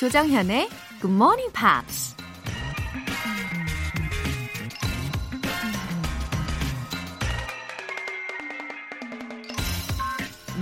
조정현의 0.00 0.70
Good 1.02 1.14
Morning 1.14 1.52
Pops. 1.52 2.16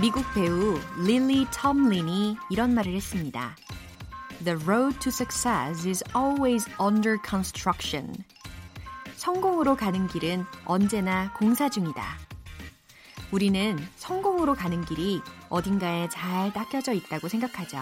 미국 0.01 0.25
배우 0.33 0.77
릴리 1.05 1.47
톰린이 1.53 2.35
이런 2.49 2.73
말을 2.73 2.93
했습니다. 2.93 3.55
The 4.43 4.61
road 4.61 4.99
to 4.99 5.07
success 5.07 5.87
is 5.87 6.03
always 6.13 6.69
under 6.77 7.17
construction. 7.25 8.13
성공으로 9.15 9.77
가는 9.77 10.05
길은 10.07 10.43
언제나 10.65 11.31
공사 11.35 11.69
중이다. 11.69 12.03
우리는 13.31 13.79
성공으로 13.95 14.55
가는 14.55 14.83
길이 14.83 15.21
어딘가에 15.47 16.09
잘 16.09 16.51
닦여져 16.51 16.91
있다고 16.91 17.29
생각하죠. 17.29 17.77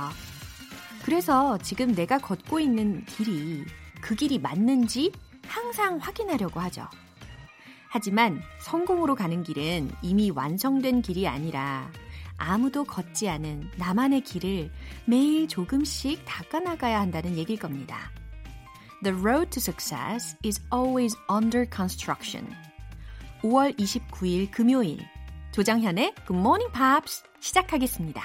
그래서 1.08 1.58
지금 1.60 1.96
내가 1.96 2.18
걷고 2.18 2.60
있는 2.60 3.06
길이 3.06 3.64
그 4.02 4.14
길이 4.14 4.38
맞는지 4.38 5.14
항상 5.48 6.00
확인하려고 6.00 6.60
하죠. 6.60 6.86
하지만 7.88 8.42
성공으로 8.60 9.16
가는 9.16 9.42
길은 9.42 9.90
이미 10.02 10.32
완성된 10.32 11.02
길이 11.02 11.26
아니라 11.26 11.90
아무도 12.36 12.84
걷지 12.84 13.30
않은 13.30 13.72
나만의 13.78 14.20
길을 14.20 14.70
매일 15.06 15.48
조금씩 15.48 16.26
닦아나가야 16.26 17.00
한다는 17.00 17.38
얘기일 17.38 17.58
겁니다. 17.58 18.12
The 19.02 19.18
road 19.18 19.50
to 19.52 19.62
success 19.62 20.36
is 20.44 20.62
always 20.74 21.16
under 21.32 21.66
construction. 21.74 22.54
5월 23.44 23.80
29일 23.80 24.52
금요일 24.52 25.00
조장현의 25.54 26.16
Good 26.28 26.38
Morning 26.38 26.74
Pops 26.74 27.24
시작하겠습니다. 27.40 28.22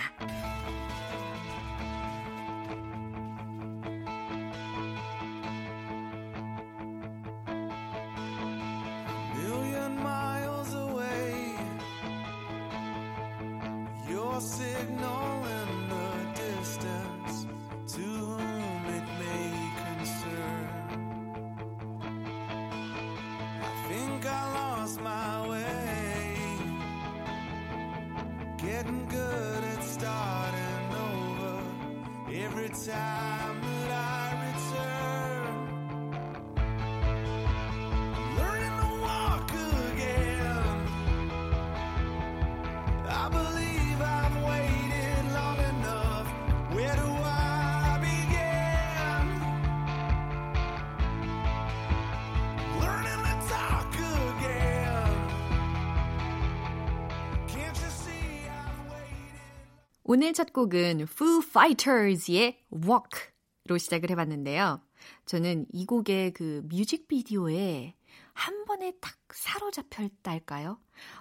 오늘 60.05 60.33
첫 60.33 60.53
곡은 60.53 61.03
Foo 61.03 61.43
Fighters의 61.45 62.59
Walk로 62.73 63.79
시작을 63.79 64.11
해봤는데요. 64.11 64.81
저는 65.27 65.67
이 65.73 65.87
곡의 65.87 66.33
그 66.33 66.63
뮤직비디오에 66.67 67.95
한 68.33 68.65
번에 68.65 68.93
딱 69.01 69.15
사로잡혔달까요? 69.33 70.79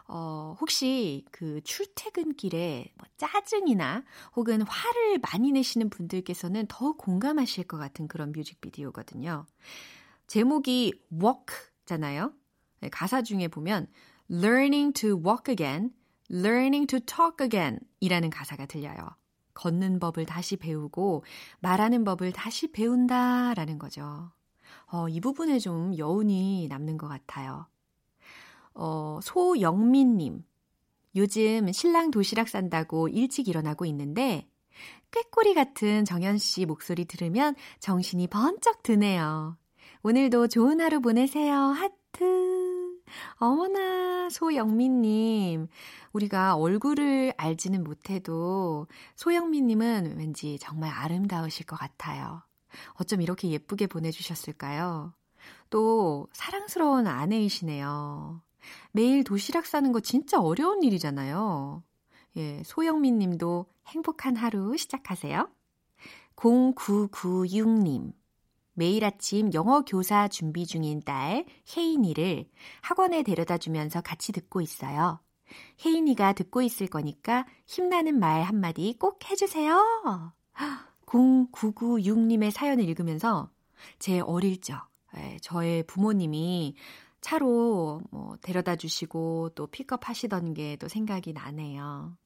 어, 0.08 0.56
혹시 0.59 1.25
그 1.31 1.62
출퇴근길에 1.64 2.92
뭐 2.97 3.08
짜증이나 3.18 4.03
혹은 4.36 4.62
화를 4.62 5.19
많이 5.19 5.52
내시는 5.52 5.90
분들께서는 5.90 6.66
더 6.68 6.94
공감하실 6.94 7.66
것 7.66 7.78
같은 7.78 8.08
그런 8.08 8.31
뮤직비디오거든요. 8.31 9.46
제목이 10.25 10.94
walk잖아요. 11.22 12.34
네, 12.80 12.90
가사 12.90 13.22
중에 13.22 13.48
보면 13.48 13.88
learning 14.31 14.94
to 14.94 15.22
walk 15.24 15.52
again 15.52 15.92
learning 16.31 16.88
to 16.88 17.00
talk 17.00 17.44
again 17.44 17.80
이라는 18.00 18.30
가사가 18.30 18.66
들려요. 18.66 18.97
걷는 19.53 20.00
법을 20.00 20.25
다시 20.25 20.56
배우고 20.56 21.24
말하는 21.59 22.03
법을 22.03 22.31
다시 22.31 22.72
배운다 22.72 23.53
라는 23.53 23.78
거죠. 23.78 24.31
어, 24.92 25.08
이 25.09 25.19
부분에 25.19 25.59
좀 25.59 25.97
여운이 25.97 26.68
남는 26.69 26.97
것 26.97 27.08
같아요. 27.08 27.68
어, 28.74 29.19
소영민님. 29.22 30.44
요즘 31.16 31.72
신랑 31.72 32.09
도시락 32.09 32.48
싼다고 32.48 33.09
일찍 33.09 33.50
일어나고 33.50 33.86
있는데 33.86 34.48
꾀꼬리 35.12 35.53
같은 35.53 36.06
정연 36.06 36.38
씨 36.38 36.66
목소리 36.66 37.06
들으면 37.06 37.56
정신이 37.80 38.28
번쩍 38.28 38.81
드네요. 38.81 39.58
오늘도 40.03 40.48
좋은 40.48 40.80
하루 40.80 41.02
보내세요. 41.02 41.56
하트. 41.56 42.50
어머나, 43.36 44.30
소영민님. 44.30 45.68
우리가 46.14 46.56
얼굴을 46.56 47.34
알지는 47.38 47.84
못해도 47.84 48.88
소영민님은 49.16 50.18
왠지 50.18 50.58
정말 50.60 50.92
아름다우실 50.92 51.66
것 51.66 51.78
같아요. 51.78 52.42
어쩜 52.94 53.22
이렇게 53.22 53.50
예쁘게 53.50 53.88
보내주셨을까요? 53.88 55.14
또, 55.70 56.28
사랑스러운 56.34 57.08
아내이시네요. 57.08 58.42
매일 58.92 59.24
도시락 59.24 59.66
싸는 59.66 59.92
거 59.92 60.00
진짜 60.00 60.40
어려운 60.40 60.84
일이잖아요. 60.84 61.84
예, 62.38 62.62
소영민 62.64 63.18
님도 63.18 63.66
행복한 63.88 64.36
하루 64.36 64.78
시작하세요. 64.78 65.50
0996님. 66.36 68.14
매일 68.74 69.04
아침 69.06 69.54
영어 69.54 69.82
교사 69.82 70.28
준비 70.28 70.66
중인 70.66 71.02
딸 71.02 71.46
혜인이를 71.76 72.46
학원에 72.82 73.24
데려다 73.24 73.58
주면서 73.58 74.02
같이 74.02 74.32
듣고 74.32 74.62
있어요. 74.62 75.20
혜인이가 75.86 76.34
듣고 76.34 76.62
있을 76.62 76.88
거니까 76.88 77.46
힘나는 77.68 78.20
말 78.20 78.44
한마디 78.44 78.96
꼭 78.98 79.30
해주세요. 79.30 80.34
0996님의 81.06 82.52
사연을 82.52 82.88
읽으면서 82.88 83.50
제 84.00 84.20
어릴 84.22 84.62
적, 84.62 84.88
예, 85.18 85.38
저의 85.42 85.84
부모님이 85.84 86.76
차로 87.20 88.02
뭐 88.12 88.38
데려다 88.42 88.76
주시고 88.76 89.50
또 89.56 89.68
픽업 89.68 90.08
하시던 90.08 90.54
게 90.54 90.78
또 90.80 90.88
생각이 90.88 91.34
나네요. 91.34 92.18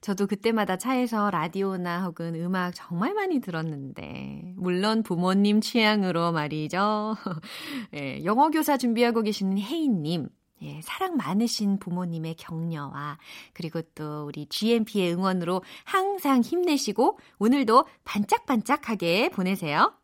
저도 0.00 0.26
그때마다 0.26 0.76
차에서 0.76 1.30
라디오나 1.30 2.04
혹은 2.04 2.34
음악 2.36 2.72
정말 2.74 3.14
많이 3.14 3.40
들었는데, 3.40 4.54
물론 4.56 5.02
부모님 5.02 5.60
취향으로 5.60 6.32
말이죠. 6.32 7.16
예, 7.94 8.24
영어 8.24 8.50
교사 8.50 8.76
준비하고 8.76 9.22
계시는 9.22 9.58
혜인님, 9.58 10.28
예, 10.62 10.80
사랑 10.82 11.16
많으신 11.16 11.78
부모님의 11.78 12.34
격려와 12.36 13.18
그리고 13.54 13.80
또 13.94 14.26
우리 14.26 14.46
GMP의 14.46 15.14
응원으로 15.14 15.62
항상 15.84 16.42
힘내시고 16.42 17.18
오늘도 17.38 17.86
반짝반짝하게 18.04 19.30
보내세요. 19.30 19.94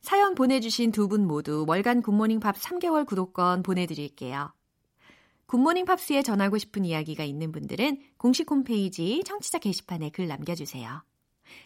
사연 0.00 0.34
보내주신 0.34 0.92
두 0.92 1.08
분 1.08 1.26
모두 1.26 1.64
월간 1.68 2.00
굿모닝 2.02 2.40
팝 2.40 2.56
3개월 2.56 3.04
구독권 3.06 3.62
보내드릴게요. 3.62 4.50
굿모닝 5.50 5.84
팝스에 5.84 6.22
전하고 6.22 6.58
싶은 6.58 6.84
이야기가 6.84 7.24
있는 7.24 7.50
분들은 7.50 8.00
공식 8.18 8.48
홈페이지 8.48 9.20
청취자 9.26 9.58
게시판에 9.58 10.10
글 10.10 10.28
남겨주세요. 10.28 11.02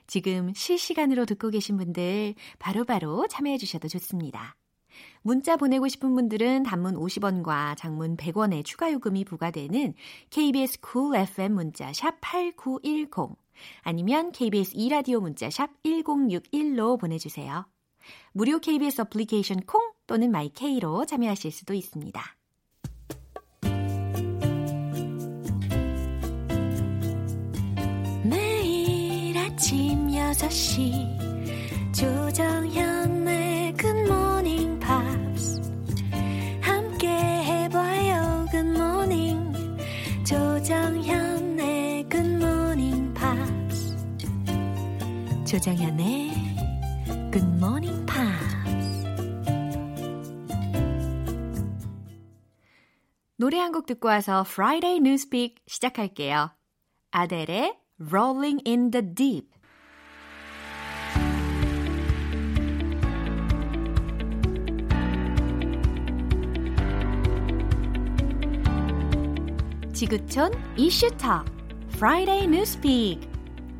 지금 0.06 0.54
실시간으로 0.54 1.26
듣고 1.26 1.50
계신 1.50 1.76
분들 1.76 2.34
바로바로 2.58 3.16
바로 3.16 3.28
참여해 3.28 3.58
주셔도 3.58 3.88
좋습니다. 3.88 4.56
문자 5.20 5.58
보내고 5.58 5.88
싶은 5.88 6.14
분들은 6.14 6.62
단문 6.62 6.94
50원과 6.94 7.76
장문 7.76 8.16
100원의 8.16 8.64
추가 8.64 8.90
요금이 8.90 9.26
부과되는 9.26 9.92
KBS 10.30 10.80
Cool 10.80 11.14
FM 11.14 11.52
문자 11.52 11.92
샵 11.92 12.18
8910 12.22 13.36
아니면 13.82 14.32
KBS 14.32 14.76
2라디오 14.76 15.20
문자 15.20 15.50
샵 15.50 15.68
1061로 15.82 16.98
보내주세요. 16.98 17.66
무료 18.32 18.58
KBS 18.60 19.02
어플리케이션 19.02 19.60
콩 19.66 19.92
또는 20.06 20.30
my 20.30 20.60
K로 20.60 21.04
참여하실 21.04 21.52
수도 21.52 21.74
있습니다. 21.74 22.34
아침 29.54 30.08
6시 30.08 31.94
조정현의 31.94 33.74
굿모닝 33.74 34.80
팝스 34.80 35.62
함께 36.60 37.06
해봐요 37.08 38.46
Good 38.50 38.87
morning 38.87 39.52
조정현의 40.26 42.08
굿모닝 42.08 43.14
팝스 43.14 43.96
조정현의 45.46 46.32
굿모닝 47.32 48.06
팝스 48.06 49.04
노래 53.36 53.60
한 53.60 53.70
곡 53.70 53.86
듣고 53.86 54.08
와서 54.08 54.42
Friday 54.48 54.98
News 54.98 55.30
Pick 55.30 55.62
시작할게요. 55.68 56.50
아델의 57.12 57.83
Rolling 58.10 58.60
in 58.66 58.90
the 58.90 59.00
Deep. 59.02 59.48
지구촌 69.94 70.52
이슈톡 70.76 71.46
Friday 71.94 72.44
Newspeak 72.46 73.26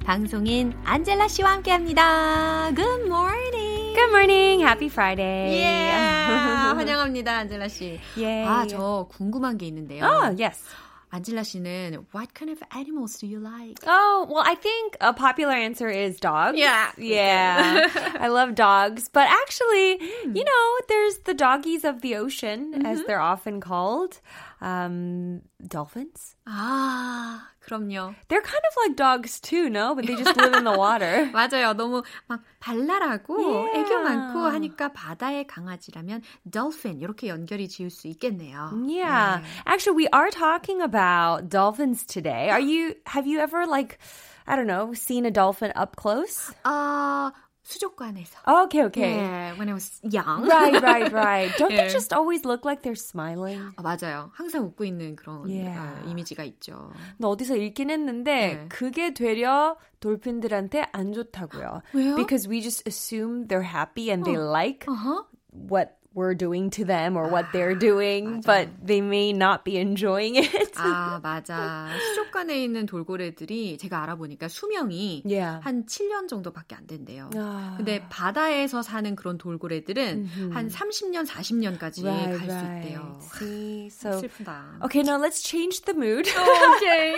방송인 0.06 0.72
안젤라 0.84 1.28
씨와 1.28 1.52
함께합니다. 1.52 2.70
Good 2.74 3.04
morning. 3.04 3.94
Good 3.94 4.10
morning. 4.10 4.62
Happy 4.62 4.86
Friday. 4.86 5.58
Yeah. 5.58 6.74
환영합니다, 6.76 7.38
안젤라 7.38 7.68
씨. 7.68 8.00
Yay. 8.16 8.46
아, 8.46 8.66
저 8.66 9.06
궁금한 9.10 9.58
게 9.58 9.66
있는데요. 9.66 10.04
Oh, 10.04 10.42
yes. 10.42 10.64
안젤라 11.13 11.41
씨는 11.41 12.05
what 12.11 12.35
kind 12.35 12.51
of 12.51 12.61
animals 12.71 13.17
do 13.17 13.25
you 13.25 13.39
like? 13.39 13.79
Oh, 13.87 14.27
well, 14.29 14.43
I 14.45 14.53
think 14.53 14.95
a 15.01 15.11
popular 15.11 15.53
answer 15.53 15.89
is 15.89 16.19
dogs. 16.19 16.57
Yeah. 16.57 16.91
Yeah. 16.97 17.89
I 18.19 18.27
love 18.27 18.53
dogs. 18.53 19.09
But 19.09 19.27
actually, 19.27 19.97
you 20.23 20.43
know, 20.43 20.65
there's 20.87 21.17
the 21.25 21.33
doggies 21.33 21.83
of 21.83 22.01
the 22.01 22.15
ocean, 22.15 22.85
as 22.85 23.03
they're 23.05 23.19
often 23.19 23.59
called. 23.59 24.21
Um, 24.61 25.41
dolphins. 25.65 26.35
아, 26.45 27.41
그럼요. 27.65 28.15
They're 28.29 28.41
kind 28.41 28.63
of 28.65 28.73
like 28.85 28.95
dogs 28.95 29.39
too, 29.39 29.69
no? 29.69 29.93
But 29.93 30.07
they 30.07 30.15
just 30.15 30.35
live 30.35 30.53
in 30.53 30.63
the 30.63 30.73
water. 30.75 31.29
맞아요. 31.31 31.73
너무 31.75 32.03
막 32.27 32.41
발랄하고 32.59 33.37
Yeah. 33.37 33.79
애교 33.79 33.99
많고 34.03 34.39
하니까 34.47 34.91
바다의 34.93 35.45
강아지라면 35.45 36.23
dolphin 36.49 36.99
이렇게 36.99 37.27
연결이 37.27 37.67
지을 37.67 37.89
수 37.91 38.07
있겠네요. 38.07 38.71
Yeah. 38.87 39.41
네. 39.41 39.43
Actually, 39.67 39.97
we 39.97 40.07
are 40.11 40.31
talking 40.31 40.81
about 40.81 41.49
dolphins 41.49 42.05
today. 42.05 42.49
Are 42.49 42.59
you, 42.59 42.95
have 43.05 43.27
you 43.27 43.39
ever 43.39 43.67
like, 43.67 43.99
I 44.47 44.55
don't 44.55 44.67
know, 44.67 44.93
seen 44.93 45.25
a 45.25 45.31
dolphin 45.31 45.71
up 45.75 45.95
close? 45.95 46.51
아, 46.63 47.31
수족관에서. 47.63 48.39
Okay, 48.65 48.83
okay. 48.85 49.15
Yeah, 49.15 49.53
when 49.57 49.69
I 49.69 49.73
was 49.73 49.99
young. 50.01 50.47
Right, 50.47 50.81
right, 50.81 51.11
right. 51.13 51.51
Don't 51.57 51.69
they 51.69 51.85
Yeah. 51.85 51.93
just 51.93 52.13
always 52.13 52.43
look 52.45 52.65
like 52.65 52.81
they're 52.81 52.95
smiling? 52.97 53.61
아, 53.77 53.83
맞아요. 53.83 54.31
항상 54.33 54.63
웃고 54.65 54.85
있는 54.85 55.15
그런 55.15 55.45
Yeah. 55.47 55.77
아, 55.77 56.01
이미지가 56.09 56.43
있죠. 56.45 56.91
나 57.17 57.27
어디서 57.27 57.55
읽긴 57.57 57.91
했는데 57.91 58.55
네. 58.55 58.65
그게 58.69 59.13
되려 59.13 59.77
돌핀들한테 59.99 60.87
안 60.93 61.13
좋다고요. 61.13 61.81
왜요? 61.93 62.15
Because 62.15 62.47
we 62.47 62.61
just 62.61 62.81
assume 62.87 63.47
they're 63.47 63.61
happy 63.61 64.09
and 64.09 64.25
they 64.25 64.37
like 64.37 64.85
어허. 64.87 65.25
what 65.51 65.97
we're 66.15 66.33
doing 66.33 66.69
to 66.71 66.83
them 66.83 67.15
or 67.15 67.29
what 67.29 67.45
they're 67.53 67.75
doing, 67.77 68.41
but 68.41 68.67
they 68.83 68.99
may 68.99 69.31
not 69.31 69.63
be 69.63 69.77
enjoying 69.77 70.35
it. 70.35 70.62
아, 70.82 71.20
맞아. 71.22 71.88
수족관에 72.10 72.62
있는 72.62 72.86
돌고래들이 72.86 73.78
제가 73.78 74.02
알아보니까 74.02 74.48
수명이 74.48 75.22
Yeah. 75.26 75.60
한 75.62 75.86
7년 75.86 76.28
정도밖에 76.28 76.74
안 76.74 76.86
된대요. 76.86 77.30
아. 77.36 77.74
근데 77.76 78.06
바다에서 78.08 78.82
사는 78.82 79.14
그런 79.16 79.38
돌고래들은 79.38 80.52
한 80.52 80.68
30년, 80.68 81.26
40년까지 81.26 82.04
Right, 82.04 82.38
갈수 82.38 82.54
right. 82.54 82.88
있대요. 82.88 83.18
See, 83.38 83.86
so 83.90 84.20
슬프다. 84.20 84.80
okay, 84.84 85.02
now 85.02 85.18
let's 85.18 85.42
change 85.42 85.82
the 85.82 85.94
mood 85.94 86.26
오케이. 86.26 87.16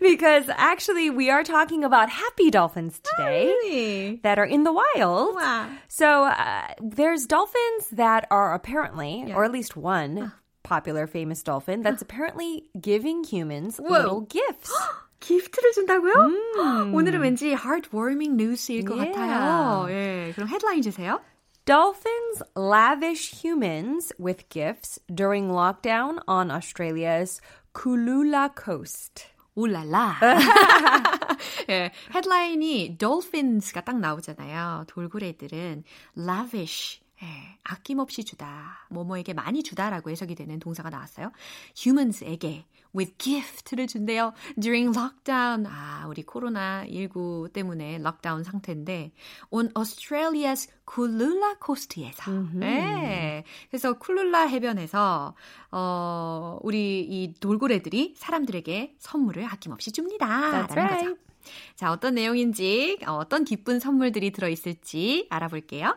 because 0.00 0.44
actually 0.56 1.10
we 1.10 1.30
are 1.30 1.42
talking 1.42 1.84
about 1.84 2.08
happy 2.08 2.50
dolphins 2.50 3.00
today 3.02 3.46
really? 3.46 4.20
that 4.22 4.38
are 4.38 4.44
in 4.46 4.64
the 4.64 4.72
wild. 4.72 5.36
와. 5.36 5.66
So 5.88 6.24
uh, 6.24 6.66
there's 6.80 7.26
dolphins 7.26 7.88
that 7.92 8.26
are 8.30 8.54
apparently, 8.54 9.24
Yeah. 9.26 9.34
or 9.36 9.44
at 9.44 9.52
least 9.52 9.76
one 9.76 10.32
popular 10.63 11.07
famous 11.07 11.41
dolphin 11.43 11.81
that's 11.81 12.01
apparently 12.01 12.69
giving 12.79 13.23
humans 13.23 13.77
Whoa. 13.79 13.89
little 13.89 14.21
gifts. 14.27 14.71
기프트를 15.19 15.71
준다고요? 15.73 16.93
오늘은 16.93 17.21
왠지 17.21 17.55
heartwarming 17.55 18.35
news일 18.37 18.85
것 18.85 18.95
Yeah. 18.97 19.11
같아요. 19.17 19.87
예, 19.89 20.31
그럼 20.35 20.47
헤드라인 20.49 20.81
주세요. 20.83 21.19
Dolphins 21.65 22.43
lavish 22.55 23.43
humans 23.43 24.13
with 24.19 24.47
gifts 24.49 24.99
during 25.13 25.49
lockdown 25.49 26.19
on 26.27 26.49
Australia's 26.51 27.41
Kulula 27.73 28.49
coast. 28.55 29.25
올랄라. 29.55 30.15
예, 31.69 31.91
헤드라인이 32.13 32.97
dolphins가 32.97 33.81
딱 33.81 33.99
나오잖아요. 33.99 34.85
돌고래들은 34.87 35.83
lavish. 36.15 37.00
예, 37.22 37.58
아낌없이 37.62 38.24
주다. 38.24 38.86
뭐뭐에게 38.90 39.32
많이 39.32 39.62
주다라고 39.62 40.10
해석이 40.10 40.34
되는 40.34 40.58
동사가 40.58 40.90
나왔어요. 40.90 41.30
humans에게 41.76 42.66
with 42.94 43.16
gift를 43.16 43.86
준대요. 43.86 44.32
during 44.60 44.96
lockdown. 44.96 45.66
아, 45.66 46.06
우리 46.08 46.24
코로나19 46.24 47.52
때문에 47.52 47.98
럭다운 47.98 48.42
상태인데 48.42 49.12
on 49.50 49.72
Australia's 49.74 50.68
Kulula 50.84 51.54
coast에서. 51.64 52.32
네. 52.54 53.44
그래서 53.70 53.98
쿨룰라 53.98 54.46
해변에서 54.46 55.34
어, 55.70 56.58
우리 56.62 57.00
이 57.00 57.34
돌고래들이 57.38 58.14
사람들에게 58.18 58.96
선물을 58.98 59.44
아낌없이 59.44 59.92
줍니다. 59.92 60.26
That's 60.26 60.74
라는 60.74 60.84
right. 60.84 61.08
거죠. 61.08 61.32
자, 61.74 61.90
어떤 61.90 62.14
내용인지, 62.14 62.98
어, 63.06 63.14
어떤 63.14 63.44
기쁜 63.44 63.80
선물들이 63.80 64.30
들어 64.32 64.48
있을지 64.48 65.26
알아볼게요. 65.30 65.96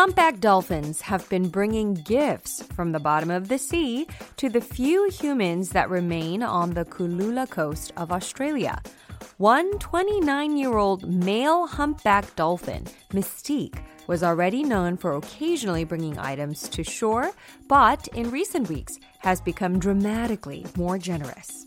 Humpback 0.00 0.40
dolphins 0.40 1.02
have 1.02 1.28
been 1.28 1.50
bringing 1.50 1.92
gifts 1.92 2.62
from 2.74 2.92
the 2.92 2.98
bottom 2.98 3.30
of 3.30 3.48
the 3.48 3.58
sea 3.58 4.06
to 4.38 4.48
the 4.48 4.60
few 4.60 5.10
humans 5.10 5.72
that 5.72 5.90
remain 5.90 6.42
on 6.42 6.70
the 6.70 6.86
Kulula 6.86 7.46
coast 7.50 7.92
of 7.98 8.10
Australia. 8.10 8.80
One 9.36 9.78
29 9.78 10.56
year 10.56 10.78
old 10.78 11.06
male 11.06 11.66
humpback 11.66 12.34
dolphin, 12.34 12.84
Mystique, 13.12 13.78
was 14.06 14.22
already 14.22 14.62
known 14.62 14.96
for 14.96 15.16
occasionally 15.16 15.84
bringing 15.84 16.18
items 16.18 16.66
to 16.70 16.82
shore, 16.82 17.32
but 17.68 18.08
in 18.14 18.30
recent 18.30 18.70
weeks 18.70 18.98
has 19.18 19.42
become 19.42 19.78
dramatically 19.78 20.64
more 20.76 20.96
generous. 20.96 21.66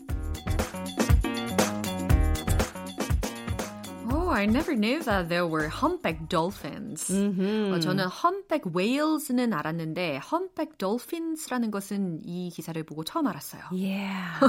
I 4.34 4.46
never 4.46 4.74
knew 4.74 5.00
that 5.04 5.28
there 5.28 5.46
were 5.46 5.68
humpback 5.68 6.28
dolphins. 6.28 7.10
어, 7.10 7.80
저는 7.80 8.06
humpback 8.08 8.66
whales는 8.74 9.52
알았는데 9.52 10.20
humpback 10.22 10.76
dolphins라는 10.78 11.70
것은 11.70 12.20
이 12.24 12.50
기사를 12.50 12.82
보고 12.84 13.04
처음 13.04 13.26
알았어요. 13.26 13.62
Yeah. 13.70 14.40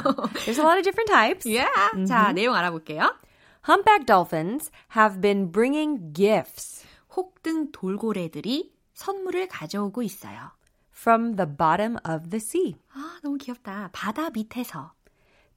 There's 0.46 0.58
a 0.58 0.64
lot 0.66 0.78
of 0.78 0.84
different 0.84 1.10
types. 1.10 1.46
Yeah. 1.46 1.70
자, 2.08 2.32
내용 2.34 2.56
알아볼게요. 2.56 3.14
Humpback 3.68 4.06
dolphins 4.06 4.72
have 4.96 5.22
been 5.22 5.52
bringing 5.52 6.14
gifts 6.14 6.86
혹등 7.16 7.72
돌고래들이 7.72 8.74
선물을 8.94 9.48
가져오고 9.48 10.04
있어요. 10.04 10.52
from 10.92 11.36
the 11.36 11.46
bottom 11.46 11.98
of 12.08 12.30
the 12.30 12.40
sea 12.40 12.76
아, 12.94 13.20
너무 13.22 13.38
귀엽다. 13.38 13.90
바다 13.92 14.30
밑에서. 14.32 14.94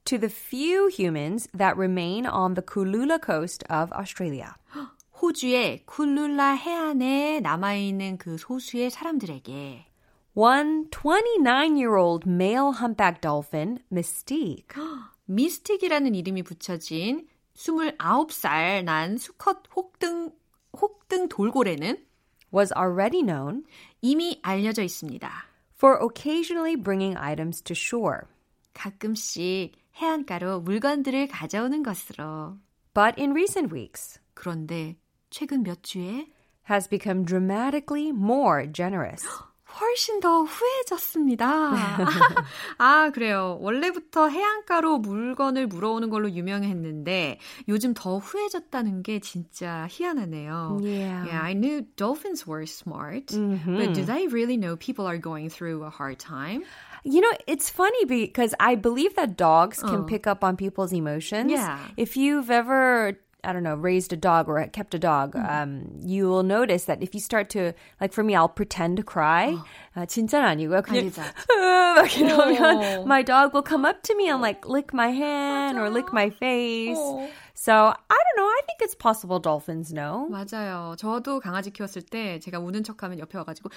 to 0.08 0.18
the 0.18 0.30
few 0.30 0.88
humans 0.88 1.48
that 1.54 1.78
remain 1.78 2.26
on 2.26 2.56
the 2.56 2.62
Kulula 2.62 3.20
coast 3.22 3.64
of 3.70 3.92
Australia. 3.94 4.56
호주의 5.22 5.86
쿨룰라 5.86 6.54
해안에 6.56 7.40
남아있는 7.40 8.18
그 8.18 8.38
소수의 8.38 8.90
사람들에게 8.90 9.86
One 10.36 10.90
29 10.90 11.78
year 11.78 11.96
old 11.96 12.28
male 12.28 12.74
humpback 12.74 13.22
dolphin, 13.22 13.80
Mystique, 13.92 14.76
미스틱이라는 15.26 16.16
이름이 16.16 16.44
붙여진 16.44 17.28
29살 17.56 18.84
난 18.84 19.18
수컷 19.18 19.64
혹등, 19.76 20.32
혹등 20.74 21.30
돌고래는 21.30 22.04
was 22.54 22.74
already 22.76 23.22
known 23.24 23.64
이미 24.02 24.40
알려져 24.42 24.82
있습니다. 24.84 25.30
for 25.78 26.00
occasionally 26.02 26.76
bringing 26.76 27.16
items 27.18 27.62
to 27.62 27.76
shore. 27.76 28.22
가끔씩 28.74 29.72
해안가로 30.01 30.61
물건들을 30.61 31.29
가져오는 31.29 31.83
것으로. 31.83 32.59
But 32.95 33.21
in 33.21 33.31
recent 33.31 33.75
weeks, 33.75 34.21
그런데 34.35 34.97
최근 35.31 35.63
몇 35.63 35.83
주에 35.83 36.27
has 36.71 36.89
become 36.89 37.25
dramatically 37.25 38.09
more 38.11 38.71
generous. 38.71 39.27
훨씬 39.81 40.21
더 40.21 40.43
후해졌습니다. 40.43 41.47
아, 42.79 43.11
그래요. 43.11 43.59
원래부터 43.61 44.29
해안가로 44.29 44.99
물건을 44.99 45.67
물어오는 45.67 46.11
걸로 46.11 46.31
유명했는데 46.31 47.39
요즘 47.69 47.95
더 47.95 48.19
후해졌다는 48.19 49.03
게 49.03 49.21
진짜 49.21 49.87
희한하네요. 49.91 50.81
Yeah. 50.83 51.27
Yeah, 51.27 51.43
I 51.43 51.55
knew 51.55 51.83
dolphins 51.97 52.47
were 52.47 52.67
smart, 52.67 53.27
but 53.31 53.93
do 53.95 54.05
they 54.05 54.27
really 54.27 54.57
know 54.57 54.77
people 54.77 55.07
are 55.07 55.19
going 55.19 55.51
through 55.51 55.85
a 55.85 55.91
hard 55.91 56.19
time? 56.19 56.65
You 57.05 57.21
know, 57.21 57.33
it's 57.47 57.71
funny 57.71 58.05
because 58.05 58.55
I 58.59 58.75
believe 58.75 59.15
that 59.15 59.37
dogs 59.37 59.81
can 59.81 60.05
pick 60.05 60.27
up 60.27 60.43
on 60.43 60.57
people's 60.57 60.93
emotions. 60.93 61.53
Yeah. 61.53 61.79
If 61.97 62.17
you've 62.17 62.51
ever 62.51 63.19
I 63.48 63.52
don't 63.52 63.64
know, 63.64 63.76
raised 63.76 64.14
a 64.14 64.16
dog 64.16 64.48
or 64.48 64.66
kept 64.72 64.96
a 64.96 65.00
dog, 65.00 65.34
Mm-hmm. 65.36 65.50
um, 65.52 66.00
you 66.02 66.30
will 66.30 66.44
notice 66.44 66.86
that 66.86 67.04
if 67.04 67.14
you 67.14 67.20
start 67.20 67.50
to, 67.52 67.74
like 68.00 68.14
for 68.14 68.24
me, 68.24 68.36
I'll 68.36 68.48
pretend 68.48 68.96
to 68.98 69.04
cry. 69.04 69.58
아, 69.98 70.06
진짜는 70.08 70.46
아니고요. 70.48 70.82
그냥 70.82 71.12
아니죠. 71.12 71.22
막 71.52 72.08
이러면 72.18 73.02
어. 73.02 73.06
my 73.06 73.22
dog 73.22 73.52
will 73.54 73.62
come 73.62 73.84
up 73.86 74.02
to 74.04 74.16
me 74.16 74.30
and 74.30 74.42
like 74.42 74.66
lick 74.66 74.94
my 74.94 75.10
hand 75.12 75.78
or 75.78 75.90
lick 75.90 76.14
my 76.14 76.30
face. 76.30 76.98
어. 76.98 77.28
So 77.54 77.74
I 77.74 78.16
don't 78.16 78.38
know. 78.38 78.48
I 78.48 78.62
think 78.66 78.80
it's 78.82 78.96
possible 78.96 79.40
dolphins 79.40 79.92
know. 79.92 80.30
맞아요. 80.32 80.96
저도 80.98 81.42
강아지 81.42 81.70
키웠을 81.72 82.02
때 82.02 82.40
제가 82.40 82.60
우는 82.60 82.84
척하면 82.86 83.20
옆에 83.20 83.38
와가지고 83.38 83.70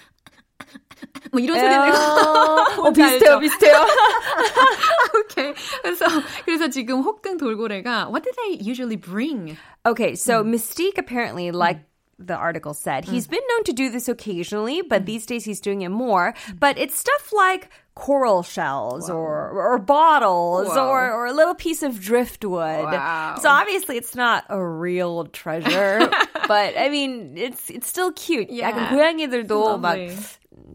뭐 1.33 1.41
이런 1.41 1.59
소리 1.59 1.71
내고 1.71 1.97
어, 1.97 2.75
뭔지 2.83 3.03
비슷해요, 3.03 3.33
알죠? 3.35 3.41
비슷해요. 3.41 3.87
오케이. 5.21 5.55
그래서 5.83 6.07
그래서 6.45 6.69
지금 6.69 7.01
혹등 7.03 7.37
돌고래가 7.39 8.09
what 8.11 8.23
do 8.25 8.31
they 8.37 8.59
usually 8.61 8.97
bring? 8.97 9.57
Okay, 9.87 10.15
so 10.15 10.43
Mystique 10.43 10.99
apparently, 10.99 11.51
like 11.51 11.81
the 12.19 12.35
article 12.35 12.73
said, 12.75 13.05
he's 13.05 13.27
been 13.29 13.43
known 13.51 13.65
to 13.65 13.73
do 13.73 13.91
this 13.91 14.09
occasionally, 14.09 14.83
but 14.83 15.05
these 15.07 15.27
days 15.27 15.45
he's 15.45 15.61
doing 15.61 15.83
it 15.83 15.91
more. 15.91 16.35
But 16.59 16.79
it's 16.79 16.99
stuff 16.99 17.31
like 17.33 17.69
coral 17.95 18.43
shells 18.43 19.09
or 19.09 19.51
or 19.53 19.79
bottles 19.79 20.69
Wow. 20.69 20.89
or 20.89 21.13
or 21.13 21.27
a 21.27 21.33
little 21.33 21.55
piece 21.55 21.83
of 21.83 22.01
driftwood. 22.01 22.85
Wow. 22.85 23.37
So 23.41 23.49
obviously 23.49 23.97
it's 23.97 24.15
not 24.17 24.45
a 24.49 24.61
real 24.63 25.27
treasure, 25.27 26.09
but 26.49 26.77
I 26.77 26.89
mean 26.89 27.37
it's 27.37 27.71
it's 27.71 27.87
still 27.89 28.13
cute. 28.13 28.51
Yeah. 28.51 28.73
약간 28.73 28.89
고양이들도 28.91 29.79
막 29.81 29.97
Lovely. 29.97 30.17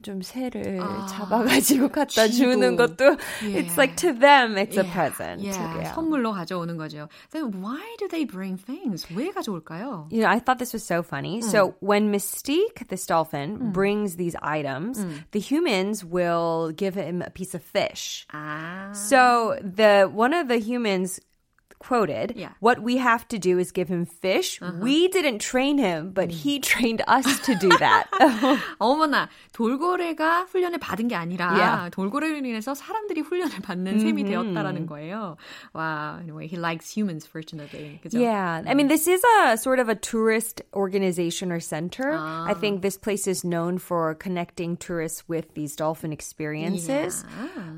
좀 0.05 0.21
새를 0.21 0.79
잡아가지고 1.09 1.89
갖다 1.89 2.27
주는 2.27 2.71
쥐도. 2.71 2.95
것도 2.95 3.17
Yeah. 3.41 3.61
it's 3.61 3.77
like 3.77 3.95
to 3.97 4.13
them 4.13 4.55
it's 4.55 4.77
a 4.77 4.83
Yeah, 4.85 4.93
present. 4.93 5.41
Yeah, 5.41 5.57
Yeah. 5.77 5.93
선물로 5.95 6.33
가져오는 6.33 6.77
거죠. 6.77 7.09
Then 7.31 7.51
why 7.61 7.81
do 7.99 8.07
they 8.07 8.25
bring 8.25 8.57
things? 8.57 9.05
왜 9.13 9.31
가져올까요? 9.31 10.07
You 10.11 10.21
know, 10.21 10.29
I 10.29 10.39
thought 10.39 10.59
this 10.59 10.73
was 10.73 10.83
so 10.83 11.01
funny. 11.03 11.41
So 11.41 11.75
when 11.81 12.11
Mystique, 12.11 12.87
this 12.89 13.05
dolphin, 13.05 13.71
brings 13.71 14.15
these 14.17 14.35
items, 14.41 15.03
the 15.31 15.39
humans 15.39 16.03
will 16.05 16.71
give 16.75 16.95
him 16.95 17.21
a 17.21 17.29
piece 17.29 17.53
of 17.53 17.61
fish. 17.63 18.25
아, 18.33 18.93
So 18.95 19.57
the 19.61 20.09
one 20.11 20.33
of 20.33 20.47
the 20.47 20.57
humans 20.59 21.19
quoted, 21.81 22.37
Yeah. 22.37 22.53
"What 22.59 22.83
we 22.83 22.97
have 23.01 23.27
to 23.29 23.39
do 23.39 23.57
is 23.57 23.71
give 23.73 23.89
him 23.89 24.05
fish. 24.05 24.61
We 24.61 25.09
didn't 25.09 25.39
train 25.41 25.79
him, 25.79 26.13
but 26.13 26.29
he 26.29 26.59
trained 26.61 27.01
us 27.09 27.25
to 27.49 27.55
do 27.57 27.69
that." 27.81 28.05
어머나 28.77 29.29
돌고래가 29.53 30.45
훈련을 30.45 30.77
받은 30.77 31.07
게 31.09 31.15
아니라 31.15 31.57
Yeah. 31.57 31.89
돌고래로 31.89 32.37
인해서 32.37 32.75
사람들이 32.75 33.21
훈련을 33.21 33.61
받는 33.65 33.97
셈이 33.99 34.25
되었다라는 34.25 34.85
거예요. 34.85 35.37
와, 35.73 36.19
anyway, 36.21 36.45
he 36.45 36.55
likes 36.55 36.93
humans 36.95 37.25
fortunately. 37.25 37.99
그죠? 38.03 38.19
Yeah. 38.21 38.61
I 38.67 38.75
mean, 38.75 38.87
this 38.87 39.07
is 39.07 39.23
a 39.41 39.57
sort 39.57 39.79
of 39.79 39.89
a 39.89 39.95
tourist 39.95 40.61
organization 40.75 41.51
or 41.51 41.59
center. 41.59 42.13
I 42.13 42.53
think 42.53 42.83
this 42.83 42.95
place 42.95 43.25
is 43.25 43.43
known 43.43 43.79
for 43.79 44.13
connecting 44.21 44.77
tourists 44.77 45.25
with 45.27 45.55
these 45.55 45.75
dolphin 45.75 46.13
experiences. 46.13 47.25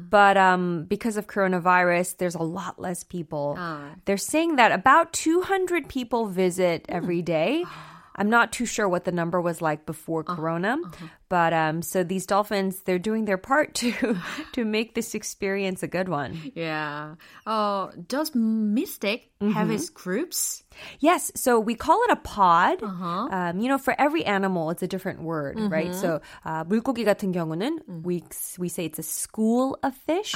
But 0.10 0.36
um, 0.36 0.88
because 0.90 1.16
of 1.16 1.28
coronavirus, 1.28 2.18
there's 2.18 2.36
a 2.36 2.44
lot 2.44 2.82
less 2.84 3.06
people. 3.06 3.56
Ah. 3.58 3.87
They're 4.05 4.17
saying 4.17 4.57
that 4.57 4.73
about 4.73 5.13
200 5.13 5.89
people 5.89 6.27
visit 6.27 6.87
hmm. 6.89 6.97
every 6.97 7.23
day. 7.23 7.65
I'm 8.17 8.31
not 8.31 8.51
too 8.51 8.67
sure 8.67 8.89
what 8.89 9.05
the 9.05 9.13
number 9.13 9.41
was 9.41 9.63
like 9.63 9.87
before 9.87 10.25
uh-huh, 10.27 10.35
Corona, 10.35 10.77
uh-huh. 10.85 11.07
but 11.30 11.54
um, 11.54 11.82
so 11.82 12.04
these 12.04 12.26
dolphins, 12.26 12.82
they're 12.86 13.00
doing 13.00 13.26
their 13.26 13.38
part 13.38 13.74
to 13.76 13.94
to 14.54 14.66
make 14.66 14.94
this 14.96 15.16
experience 15.16 15.82
a 15.84 15.88
good 15.88 16.10
one. 16.10 16.38
Yeah. 16.56 17.16
Uh, 17.46 17.88
does 18.08 18.36
Mystic 18.36 19.30
have 19.42 19.68
his 19.70 19.90
groups? 19.90 20.64
Yes, 21.00 21.32
so 21.36 21.60
we 21.60 21.76
call 21.76 22.00
it 22.08 22.12
a 22.12 22.16
pod. 22.22 22.82
Um, 22.84 23.60
you 23.60 23.68
know, 23.68 23.78
for 23.78 23.94
every 24.00 24.24
animal, 24.26 24.70
it's 24.70 24.82
a 24.84 24.88
different 24.88 25.22
word, 25.22 25.60
right? 25.60 25.94
So 25.94 26.22
uh, 26.46 26.64
물고기 26.66 27.04
같은 27.04 27.34
경우는 27.34 28.04
we 28.06 28.24
we 28.58 28.70
say 28.70 28.86
it's 28.86 29.00
a 29.00 29.04
school 29.04 29.78
of 29.84 29.94
fish, 29.96 30.34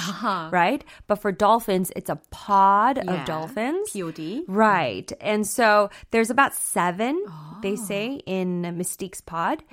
right? 0.52 0.84
But 1.08 1.22
for 1.22 1.32
dolphins, 1.32 1.92
it's 1.96 2.10
a 2.10 2.20
pod 2.32 2.98
Yeah. 3.04 3.22
of 3.22 3.26
dolphins. 3.26 3.92
POD. 3.94 4.44
Right. 4.48 5.12
And 5.22 5.46
so 5.48 5.90
there's 6.12 6.30
about 6.30 6.54
seven, 6.54 7.24
they 7.62 7.76
say, 7.78 8.20
in 8.26 8.62
Mystique's 8.78 9.22
pod. 9.22 9.64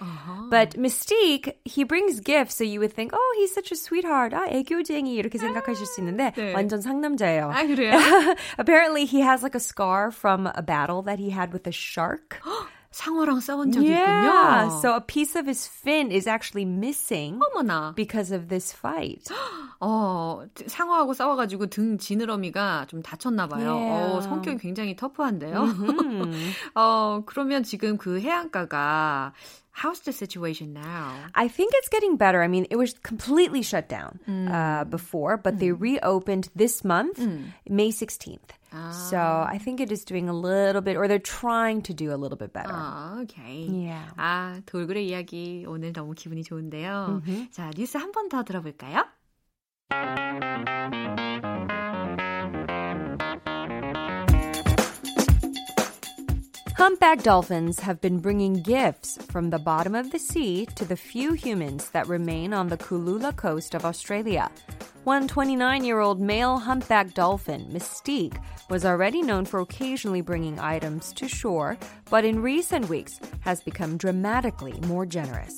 But 0.50 0.76
Mystique, 0.78 1.07
he 1.65 1.83
brings 1.83 2.19
gifts, 2.19 2.55
so 2.55 2.63
you 2.63 2.79
would 2.79 2.93
think, 2.93 3.11
oh, 3.13 3.35
he's 3.37 3.53
such 3.53 3.71
a 3.71 3.75
sweetheart. 3.75 4.33
아, 4.33 4.47
애교쟁이 4.47 5.15
이렇게 5.15 5.37
생각하실 5.37 5.85
수 5.85 6.01
있는데 6.01 6.33
네. 6.35 6.53
완전 6.53 6.81
상남자예요. 6.81 7.51
아, 7.51 7.63
그래요? 7.65 7.93
Apparently, 8.57 9.05
he 9.05 9.21
has 9.21 9.41
like 9.43 9.55
a 9.55 9.59
scar 9.59 10.11
from 10.11 10.47
a 10.47 10.61
battle 10.61 11.01
that 11.03 11.19
he 11.19 11.29
had 11.29 11.53
with 11.53 11.67
a 11.67 11.71
shark. 11.71 12.39
상어랑 12.91 13.39
싸운 13.39 13.71
적이 13.71 13.91
yeah. 13.91 14.65
있군요. 14.65 14.81
So 14.81 14.95
a 14.95 15.01
piece 15.01 15.35
of 15.35 15.45
his 15.45 15.67
fin 15.67 16.11
is 16.11 16.25
actually 16.25 16.65
missing 16.65 17.39
어머나. 17.39 17.93
because 17.95 18.31
of 18.31 18.47
this 18.49 18.73
fight. 18.73 19.29
어, 19.79 20.41
상어하고 20.65 21.13
싸워 21.13 21.35
가지고 21.35 21.67
등 21.67 21.99
지느러미가 21.99 22.87
좀 22.87 23.03
다쳤나 23.03 23.47
봐요. 23.47 23.75
Yeah. 23.75 24.13
어, 24.17 24.21
성격이 24.21 24.57
굉장히 24.57 24.95
터프한데요. 24.95 25.67
어, 26.73 27.21
그러면 27.27 27.61
지금 27.61 27.97
그 27.97 28.19
해안가가 28.19 29.33
how's 29.78 30.00
the 30.00 30.12
situation 30.12 30.72
now? 30.72 31.14
I 31.34 31.48
think 31.48 31.72
it's 31.74 31.88
getting 31.88 32.16
better. 32.16 32.42
I 32.42 32.48
mean, 32.48 32.66
it 32.70 32.76
was 32.76 32.94
completely 33.02 33.62
shut 33.62 33.88
down 33.88 34.18
uh, 34.48 34.84
before, 34.84 35.36
but 35.36 35.58
they 35.58 35.72
reopened 35.72 36.48
this 36.54 36.84
month, 36.84 37.18
May 37.68 37.90
16th. 37.90 38.54
So 39.10 39.18
I 39.18 39.58
think 39.62 39.80
it 39.80 39.92
is 39.92 40.04
doing 40.04 40.28
a 40.28 40.32
little 40.34 40.82
bit, 40.82 40.96
or 40.96 41.06
they're 41.06 41.18
trying 41.22 41.82
to 41.82 41.94
do 41.94 42.12
a 42.12 42.18
little 42.18 42.36
bit 42.36 42.52
better. 42.52 42.72
아, 42.74 43.22
오케이. 43.22 43.86
Yeah. 43.86 44.10
아, 44.18 44.60
돌고래 44.66 45.00
이야기 45.02 45.64
오늘 45.68 45.92
너무 45.92 46.14
기분이 46.14 46.42
좋은데요. 46.42 47.22
자, 47.52 47.70
뉴스 47.76 47.96
한 47.98 48.10
번 48.10 48.28
더 48.28 48.42
들어볼까요? 48.42 49.04
Humpback 56.79 57.23
dolphins 57.23 57.81
have 57.81 57.99
been 57.99 58.19
bringing 58.19 58.53
gifts 58.53 59.21
from 59.25 59.49
the 59.49 59.59
bottom 59.59 59.93
of 59.93 60.11
the 60.11 60.17
sea 60.17 60.65
to 60.75 60.85
the 60.85 60.95
few 60.95 61.33
humans 61.33 61.89
that 61.89 62.07
remain 62.07 62.53
on 62.53 62.69
the 62.69 62.77
Kulula 62.77 63.35
coast 63.35 63.75
of 63.75 63.83
Australia. 63.83 64.49
One 65.03 65.27
29 65.27 65.83
year 65.83 65.99
old 65.99 66.21
male 66.21 66.57
humpback 66.57 67.13
dolphin, 67.13 67.65
Mystique, 67.69 68.41
was 68.69 68.85
already 68.85 69.21
known 69.21 69.43
for 69.43 69.59
occasionally 69.59 70.21
bringing 70.21 70.57
items 70.57 71.11
to 71.15 71.27
shore, 71.27 71.77
but 72.09 72.23
in 72.23 72.41
recent 72.41 72.87
weeks 72.87 73.19
has 73.41 73.59
become 73.59 73.97
dramatically 73.97 74.79
more 74.87 75.05
generous. 75.05 75.53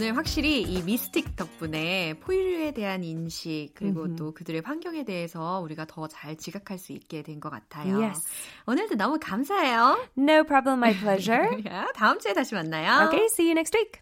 오늘 0.00 0.16
확실히 0.16 0.62
이 0.62 0.82
미스틱 0.82 1.36
덕분에 1.36 2.14
포유류에 2.20 2.70
대한 2.72 3.04
인식 3.04 3.72
그리고 3.74 4.16
또 4.16 4.32
그들의 4.32 4.62
환경에 4.64 5.04
대해서 5.04 5.60
우리가 5.60 5.84
더 5.84 6.08
잘 6.08 6.36
지각할 6.38 6.78
수 6.78 6.92
있게 6.92 7.22
된 7.22 7.38
것 7.38 7.50
같아요. 7.50 8.00
Yes. 8.00 8.26
오늘도 8.66 8.94
너무 8.94 9.18
감사해요. 9.20 10.08
No 10.16 10.42
problem, 10.44 10.78
my 10.78 10.94
pleasure. 10.98 11.50
야, 11.68 11.86
다음 11.94 12.18
주에 12.18 12.32
다시 12.32 12.54
만나요. 12.54 13.08
okay, 13.08 13.26
see 13.26 13.44
you 13.48 13.52
next 13.52 13.76
week. 13.76 14.00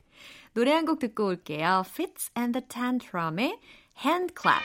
노래 0.55 0.73
한 0.73 0.87
곡 0.87 1.01
듣고 1.01 1.27
올게요. 1.27 1.83
Fits 1.85 2.31
and 2.39 2.53
the 2.57 2.65
Tantrum의 2.69 3.59
Hand 4.05 4.35
Clap. 4.41 4.63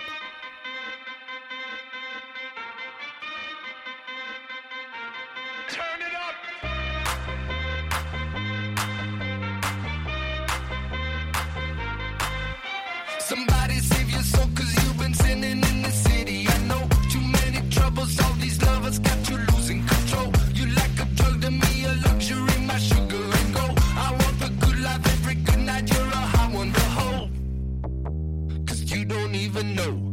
Even 29.64 29.76
know. 29.76 30.13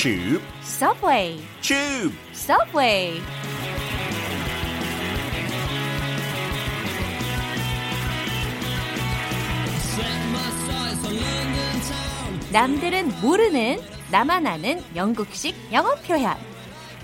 Tube, 0.00 0.40
Subway, 0.62 1.38
tube. 1.60 2.16
Subway. 2.32 3.20
남들은 12.50 13.20
모르는 13.20 13.78
나만 14.10 14.46
아는 14.46 14.82
영국식 14.96 15.54
영어 15.70 15.94
표현. 15.96 16.34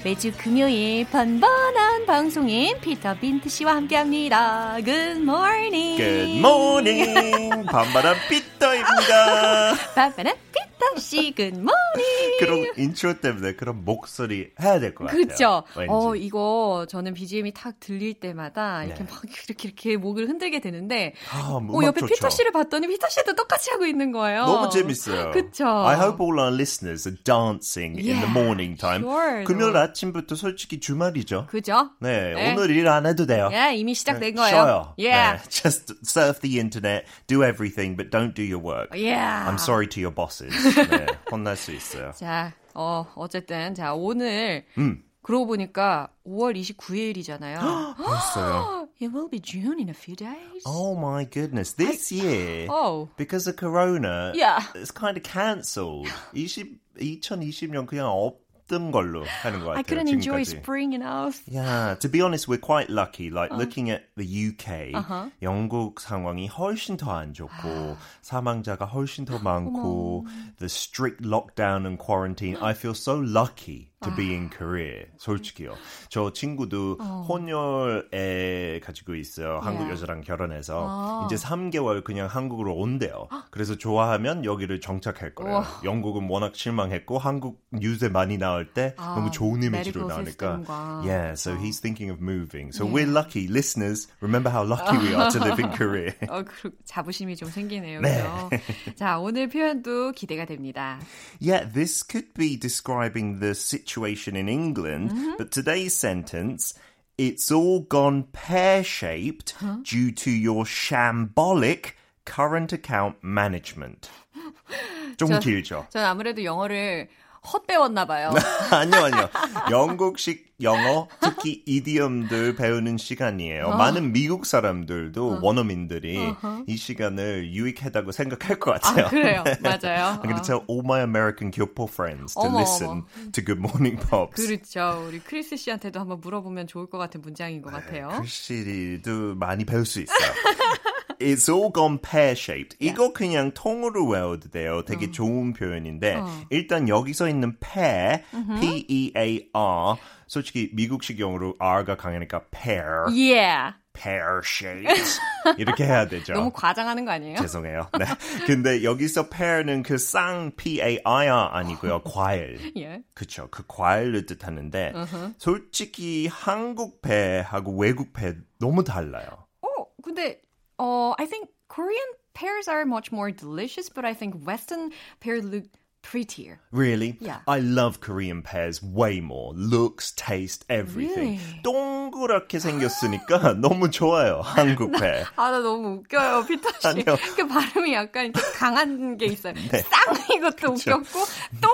매주 0.03 0.33
금요일 0.39 1.05
번번한 1.11 2.07
방송인 2.07 2.81
피터 2.81 3.17
빈트 3.21 3.51
씨와 3.51 3.77
함께합니다. 3.77 4.77
Good 4.83 5.21
morning. 5.21 5.97
Good 5.99 6.39
morning. 6.39 7.67
반바람 7.67 8.17
삐떠입니다. 8.31 9.75
빠빠라 9.95 10.33
피터 10.33 10.66
씨, 10.99 11.33
Good 11.35 11.57
morning. 11.59 12.39
그런 12.39 12.67
인트로 12.77 13.21
때문에 13.21 13.55
그런 13.55 13.85
목소리 13.85 14.51
해야 14.61 14.79
될 14.81 14.95
것 14.95 15.05
같아요. 15.07 15.27
그죠? 15.27 15.63
왠지. 15.77 15.91
어, 15.93 16.15
이거 16.17 16.87
저는 16.89 17.15
BGM이 17.15 17.53
탁 17.55 17.79
들릴 17.81 18.15
때마다 18.15 18.85
이렇게 18.85 19.05
네. 19.05 19.11
막 19.11 19.23
이렇게 19.25 19.69
이렇게 19.69 19.97
목을 19.97 20.29
흔들게 20.29 20.61
되는데 20.61 21.15
아, 21.33 21.59
어, 21.61 21.83
옆에 21.83 22.01
좋죠. 22.01 22.15
피터 22.15 22.31
씨를 22.31 22.53
봤더니 22.53 22.87
피터 22.89 23.09
씨도 23.09 23.35
똑같이 23.35 23.71
하고 23.71 23.87
있는 23.87 24.13
거예요. 24.13 24.45
너무 24.47 24.71
재밌어요. 24.71 25.31
그쵸? 25.33 25.67
I 25.67 25.97
hope 25.97 26.21
all 26.25 26.39
our 26.39 26.53
listeners 26.55 27.09
are 27.09 27.17
dancing 27.25 27.97
in 27.99 28.05
the 28.05 28.27
Yeah, 28.27 28.31
morning 28.39 28.77
time. 28.79 29.03
sure. 29.03 29.45
금요일 29.45 29.77
아침부터 29.77 30.35
솔직히 30.35 30.81
주말이죠. 30.81 31.47
그죠? 31.49 31.91
네, 32.01 32.35
네. 32.35 32.53
오늘 32.55 32.71
일 32.71 32.87
안 32.89 33.07
해도 33.07 33.27
돼요. 33.27 33.51
예, 33.53 33.75
이미 33.75 33.95
시작된 33.95 34.21
네, 34.21 34.33
거예요. 34.33 34.51
쉬어요. 34.51 34.95
Yeah. 34.99 35.43
네, 35.43 35.49
just 35.51 35.95
surf 36.05 36.41
the 36.41 36.59
internet, 36.61 37.05
do 37.27 37.43
everything, 37.43 37.97
but 37.97 38.11
don't 38.11 38.35
do 38.35 38.43
your 38.43 38.63
work. 38.63 38.91
Yeah. 38.95 39.47
I'm 39.49 39.59
sorry 39.59 39.89
to 39.89 40.01
your 40.01 40.13
bosses. 40.15 40.53
네, 40.91 41.07
혼날 41.31 41.57
수 41.57 41.73
있어요. 41.73 42.13
자, 42.17 42.53
어, 42.75 43.07
어쨌든 43.15 43.75
자, 43.75 43.95
오늘 43.95 44.65
음. 44.79 45.03
그러고 45.23 45.47
보니까 45.47 46.09
5월 46.25 46.55
29일이잖아요. 46.57 47.59
벌써요. 47.97 48.89
It 49.01 49.13
will 49.13 49.29
be 49.29 49.41
June 49.41 49.79
in 49.79 49.89
a 49.89 49.95
few 49.95 50.15
days. 50.17 50.63
Oh 50.65 50.97
my 50.97 51.25
goodness. 51.29 51.75
This 51.75 52.13
year, 52.15 52.67
Oh. 52.71 53.09
because 53.17 53.47
of 53.51 53.57
Corona, 53.57 54.33
Yeah. 54.35 54.63
it's 54.75 54.93
kind 54.93 55.17
of 55.19 55.23
cancelled. 55.25 56.09
20, 56.33 56.79
2020년 56.99 57.87
그냥 57.87 58.07
없 58.09 58.39
던 58.68 58.90
걸로 58.92 59.26
하는 59.44 59.60
것 59.60 59.66
같아요. 59.66 59.78
I 59.78 59.84
couldn't 59.84 60.08
enjoy 60.08 60.44
지금까지. 60.46 60.58
spring 60.64 60.94
enough. 60.96 61.44
Yeah, 61.46 61.96
to 62.00 62.08
be 62.08 62.22
honest, 62.22 62.48
we're 62.48 62.56
quite 62.58 62.90
lucky. 62.90 63.30
Like 63.30 63.52
Uh. 63.52 63.58
looking 63.58 63.90
at 63.92 64.04
the 64.16 64.24
UK, 64.24 64.94
Uh-huh. 64.96 65.30
영국 65.42 66.00
상황이 66.00 66.48
훨씬 66.48 66.96
더 66.96 67.12
안 67.12 67.34
좋고 67.34 67.98
사망자가 68.22 68.86
훨씬 68.86 69.26
더 69.26 69.40
많고 69.40 70.26
the 70.60 70.70
strict 70.70 71.20
lockdown 71.22 71.86
and 71.86 72.00
quarantine. 72.00 72.56
I 72.62 72.72
feel 72.72 72.94
so 72.96 73.20
lucky 73.20 73.92
To 74.03 74.15
be 74.15 74.33
in 74.35 74.51
Korea. 74.51 75.07
솔직히요. 75.19 75.75
저 76.11 76.33
친구도 76.33 76.97
혼혈에 76.97 78.81
가지고 78.81 79.15
있어요. 79.15 79.59
한국 79.63 79.87
Yeah. 79.87 79.93
여자랑 79.93 80.21
결혼해서 80.23 81.27
이제 81.27 81.37
3개월 81.37 82.03
그냥 82.05 82.29
한국으로 82.29 82.75
온대요. 82.75 83.29
그래서 83.51 83.77
좋아하면 83.77 84.45
여기를 84.45 84.81
정착할 84.81 85.35
거래요. 85.35 85.65
영국은 85.85 86.29
워낙 86.29 86.55
실망했고 86.57 87.19
한국 87.19 87.63
뉴스에 87.73 88.09
많이 88.09 88.37
나올 88.39 88.73
때 88.73 88.95
너무 88.97 89.31
좋은 89.31 89.63
이미지로 89.63 90.07
나오니까. 90.09 90.61
system과. 90.65 91.03
Yeah, 91.07 91.33
so 91.35 91.57
he's 91.57 91.81
thinking 91.81 92.11
of 92.11 92.21
moving. 92.21 92.73
So 92.73 92.85
we're 92.85 93.07
lucky. 93.07 93.47
Listeners, 93.49 94.09
remember 94.21 94.51
how 94.51 94.65
lucky 94.65 94.97
we 94.99 95.15
are 95.15 95.31
to 95.31 95.39
live 95.41 95.59
in 95.63 95.71
Korea. 95.73 96.13
어, 96.29 96.43
그 96.45 96.71
자부심이 96.85 97.37
좀 97.37 97.49
생기네요. 97.51 98.01
그죠? 98.01 98.51
자, 98.97 99.19
오늘 99.19 99.49
표현도 99.49 100.13
기대가 100.13 100.45
됩니다. 100.45 100.99
Yeah, 101.41 101.65
this 101.73 102.03
could 102.07 102.35
be 102.35 102.59
describing 102.59 103.41
the 103.41 103.55
situation 103.86 104.36
in 104.36 104.48
England, 104.50 105.12
Mm-hmm. 105.12 105.38
but 105.38 105.52
today's 105.52 105.94
sentence, 105.96 106.74
it's 107.18 107.52
all 107.52 107.82
gone 107.88 108.26
pear 108.34 108.84
shaped 108.84 109.54
due 109.84 110.12
to 110.12 110.32
your 110.32 110.66
shambolic 110.66 111.94
current 112.26 112.74
account 112.74 113.16
management. 113.22 114.10
좀 115.18 115.30
저- 115.30 115.40
길죠? 115.40 115.88
저는 115.92 116.06
아무래도 116.08 116.44
영어를 116.44 117.08
헛배웠나 117.53 118.07
봐요. 118.07 118.33
아니요, 118.71 119.05
아니요. 119.05 119.29
영국식 119.71 120.47
영어, 120.63 121.07
특히 121.21 121.63
이디엄들 121.67 122.57
배우는 122.57 122.97
시간이에요. 122.97 123.67
어. 123.67 123.77
많은 123.77 124.13
미국 124.13 124.47
사람들도 124.47 125.41
원어민들이 125.43 126.19
이 126.67 126.77
시간을 126.77 127.53
유익하다고 127.53 128.13
생각할 128.13 128.59
것 128.59 128.81
같아요. 128.81 129.07
아, 129.07 129.09
그래요. 129.11 129.45
네. 129.45 129.57
맞아요. 129.63 130.19
I'm 130.19 130.23
going 130.23 130.35
to 130.35 130.41
어. 130.41 130.43
tell 130.43 130.65
all 130.69 130.83
my 130.83 131.03
American 131.03 131.51
교포 131.51 131.85
friends 131.85 132.35
to 132.35 132.43
어머, 132.43 132.61
listen 132.61 133.03
to 133.33 133.45
Good 133.45 133.61
Morning 133.61 134.01
Pops. 134.09 134.47
그렇죠. 134.47 135.05
우리 135.07 135.19
크리스 135.21 135.57
씨한테도 135.57 136.01
한번 136.01 136.21
물어보면 136.21 136.67
좋을 136.67 136.87
것 136.87 136.97
같은 136.99 137.21
문장인 137.21 137.61
것 137.61 137.71
같아요. 137.73 138.09
글씨도 138.17 139.35
많이 139.35 139.65
배울 139.65 139.85
수 139.85 140.01
있어요. 140.01 140.17
It's 141.21 141.49
all 141.53 141.73
gone 141.73 141.99
pear-shaped. 142.01 142.77
이거 142.81 143.13
그냥 143.13 143.53
통으로 143.53 144.07
외워도 144.09 144.51
돼요. 144.51 144.83
되게 144.85 145.11
좋은 145.11 145.53
표현인데 145.53 146.21
일단 146.51 146.89
여기서 146.89 147.29
있는 147.29 147.57
pear, 147.59 148.23
P-E-A-R 148.61 149.97
솔직히 150.27 150.71
미국식 150.75 151.21
영어로 151.21 151.55
R가 151.59 151.97
강하니까 151.97 152.43
pear, 152.51 153.07
Yeah. 153.11 153.75
pear-shaped 153.93 155.21
이렇게 155.57 155.85
해야 155.85 156.07
되죠. 156.07 156.35
너무 156.35 156.51
과장하는 156.53 157.05
거 157.05 157.13
아니에요? 157.13 157.39
죄송해요. 157.39 157.89
네. 157.99 158.05
근데 158.47 158.83
여기서 158.85 159.29
pear는 159.31 159.83
그 159.83 159.95
쌍 159.97 160.51
P-A-I-R 160.57 161.31
아니고요. 161.53 162.03
과일. 162.03 162.59
예. 162.77 163.01
그쵸. 163.15 163.49
그 163.51 163.63
과일을 163.67 164.27
뜻하는데 164.27 164.93
솔직히 165.39 166.27
한국 166.31 167.01
배하고 167.01 167.77
외국 167.79 168.13
배 168.13 168.35
너무 168.59 168.85
달라요. 168.85 169.27
어, 169.63 169.69
근데 170.03 170.41
어, 170.79 171.15
I 171.19 171.27
think 171.27 171.49
Korean 171.69 172.11
pears 172.35 172.69
are 172.69 172.85
much 172.85 173.11
more 173.11 173.31
delicious, 173.31 173.89
but 173.89 174.05
I 174.05 174.15
think 174.15 174.47
Western 174.47 174.93
pears 175.21 175.45
look 175.45 175.65
prettier. 176.11 176.61
Really? 176.71 177.19
Yeah. 177.21 177.39
I 177.49 177.59
love 177.59 178.01
Korean 178.01 178.43
pears 178.43 178.81
way 178.83 179.21
more. 179.21 179.53
Looks, 179.55 180.13
taste, 180.13 180.65
everything. 180.71 181.39
Really? 181.39 181.63
동그랗게 181.65 182.59
생겼으니까 182.61 183.55
너무 183.61 183.91
좋아요. 183.91 184.41
한국 184.43 184.93
배. 184.93 185.25
아, 185.37 185.51
나 185.51 185.59
너무 185.59 185.99
웃겨요, 186.01 186.47
피터 186.47 186.71
씨. 186.81 186.87
아니요. 186.89 187.17
그 187.37 187.47
발음이 187.47 187.93
약간 187.95 188.27
이렇게 188.27 188.41
강한 188.55 189.17
게 189.17 189.27
있어요. 189.27 189.55
네. 189.55 189.83
쌍 189.83 190.15
이것도 190.37 190.73
웃겼고, 190.75 191.19
똥 191.61 191.71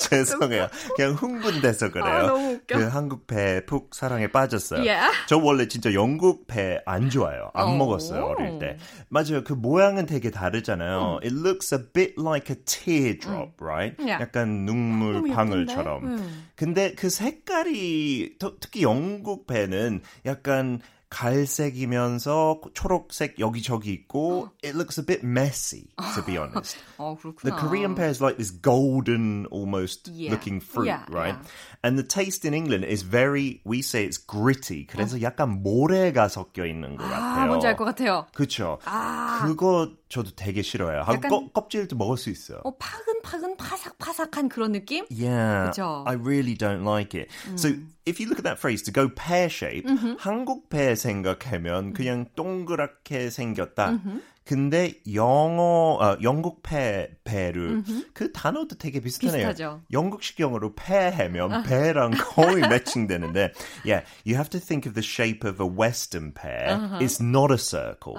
죄송해요. 0.00 0.68
그냥 0.96 1.14
흥분돼서 1.14 1.90
그래요. 1.90 2.04
아, 2.06 2.22
너무 2.26 2.52
웃겨. 2.54 2.78
그 2.78 2.84
한국 2.88 3.26
배 3.26 3.60
푹 3.66 3.94
사랑에 3.94 4.26
빠졌어요. 4.28 4.80
Yeah. 4.82 5.10
저 5.28 5.38
원래 5.38 5.68
진짜 5.68 5.92
영국 5.94 6.46
배 6.46 6.78
안 6.86 7.10
좋아해요. 7.10 7.50
안 7.54 7.68
오. 7.68 7.76
먹었어요, 7.76 8.24
어릴 8.24 8.58
때. 8.58 8.76
맞아요. 9.08 9.44
그 9.44 9.52
모양은 9.52 10.06
되게 10.06 10.30
다르잖아요. 10.30 11.20
It 11.22 11.34
looks 11.34 11.72
a 11.74 11.78
bit 11.92 12.14
like 12.18 12.50
a 12.50 12.56
teardrop, 12.64 13.61
right? 13.62 13.94
Yeah. 13.98 14.18
약간 14.20 14.66
눈물 14.66 15.22
방울처럼. 15.22 16.02
음. 16.04 16.44
근데 16.56 16.94
그 16.94 17.08
색깔이 17.08 18.36
더- 18.38 18.56
특히 18.60 18.82
영국 18.82 19.46
배는 19.46 20.02
약간 20.26 20.80
갈색이면서 21.12 22.60
초록색 22.72 23.38
여기저기 23.38 23.92
있고 23.92 24.48
it 24.64 24.74
looks 24.74 24.98
a 24.98 25.04
bit 25.04 25.20
messy 25.22 25.84
to 26.14 26.24
be 26.24 26.36
honest. 26.38 26.78
어, 26.96 27.16
그렇구나. 27.20 27.54
The 27.54 27.60
Korean 27.60 27.94
pear 27.94 28.08
is 28.08 28.22
like 28.22 28.38
this 28.38 28.50
golden 28.50 29.46
almost 29.52 30.08
Yeah. 30.10 30.32
looking 30.32 30.60
fruit, 30.60 30.86
Yeah, 30.88 31.04
right? 31.10 31.36
yeah. 31.36 31.84
And 31.84 31.98
the 31.98 32.06
taste 32.06 32.46
in 32.48 32.54
England 32.54 32.84
is 32.88 33.02
very 33.04 33.60
we 33.64 33.80
say 33.80 34.04
it's 34.06 34.16
gritty. 34.16 34.86
그래서 34.86 35.20
약간 35.20 35.62
모래가 35.62 36.28
섞여 36.28 36.64
있는 36.64 36.96
것 36.96 37.04
아, 37.04 37.10
같아요. 37.10 37.46
뭔지 37.48 37.66
알 37.66 37.76
것 37.76 37.84
같아요. 37.84 38.26
그렇죠. 38.34 38.78
아. 38.86 39.31
그거 39.40 39.90
저도 40.08 40.30
되게 40.36 40.62
싫어요. 40.62 41.00
하고 41.00 41.12
약간- 41.14 41.30
껍- 41.30 41.52
껍질도 41.52 41.96
먹을 41.96 42.16
수 42.16 42.30
있어요. 42.30 42.60
어, 42.64 42.76
파근파근 42.76 43.56
파삭파삭한 43.56 44.48
그런 44.48 44.72
느낌? 44.72 45.04
Yeah, 45.10 45.70
그죠? 45.70 46.04
I 46.06 46.14
really 46.16 46.56
don't 46.56 46.82
like 46.86 47.18
it. 47.18 47.30
So 47.56 47.68
if 48.06 48.20
you 48.20 48.28
look 48.28 48.38
at 48.38 48.44
that 48.44 48.58
phrase 48.60 48.82
to 48.84 48.92
go 48.92 49.08
pear 49.14 49.46
shaped, 49.46 49.88
한국 50.18 50.68
배 50.68 50.94
생각하면 50.94 51.92
그냥 51.92 52.26
동그랗게 52.36 53.30
생겼다. 53.30 53.98
근데 54.44 54.94
영어 55.14 55.98
아, 56.00 56.16
영국 56.22 56.62
배 56.62 57.10
배를 57.24 57.84
그 58.12 58.32
단어도 58.32 58.76
되게 58.76 59.00
비슷하네요. 59.00 59.48
비슷하죠. 59.48 59.82
영국식 59.92 60.40
영어로 60.40 60.74
배하면 60.74 61.62
배랑 61.62 62.12
거의 62.34 62.66
매칭되는데 62.68 63.52
yeah, 63.84 64.04
you 64.26 64.34
have 64.34 64.50
to 64.50 64.58
think 64.58 64.86
of 64.86 64.94
the 64.94 65.02
shape 65.02 65.44
of 65.48 65.62
a 65.62 65.66
western 65.66 66.32
pear. 66.32 66.98
It's 67.00 67.20
not 67.22 67.52
a 67.52 67.58
circle. 67.58 68.16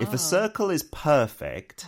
If 0.00 0.12
a 0.12 0.18
circle 0.18 0.72
is 0.72 0.82
perfect 0.90 1.86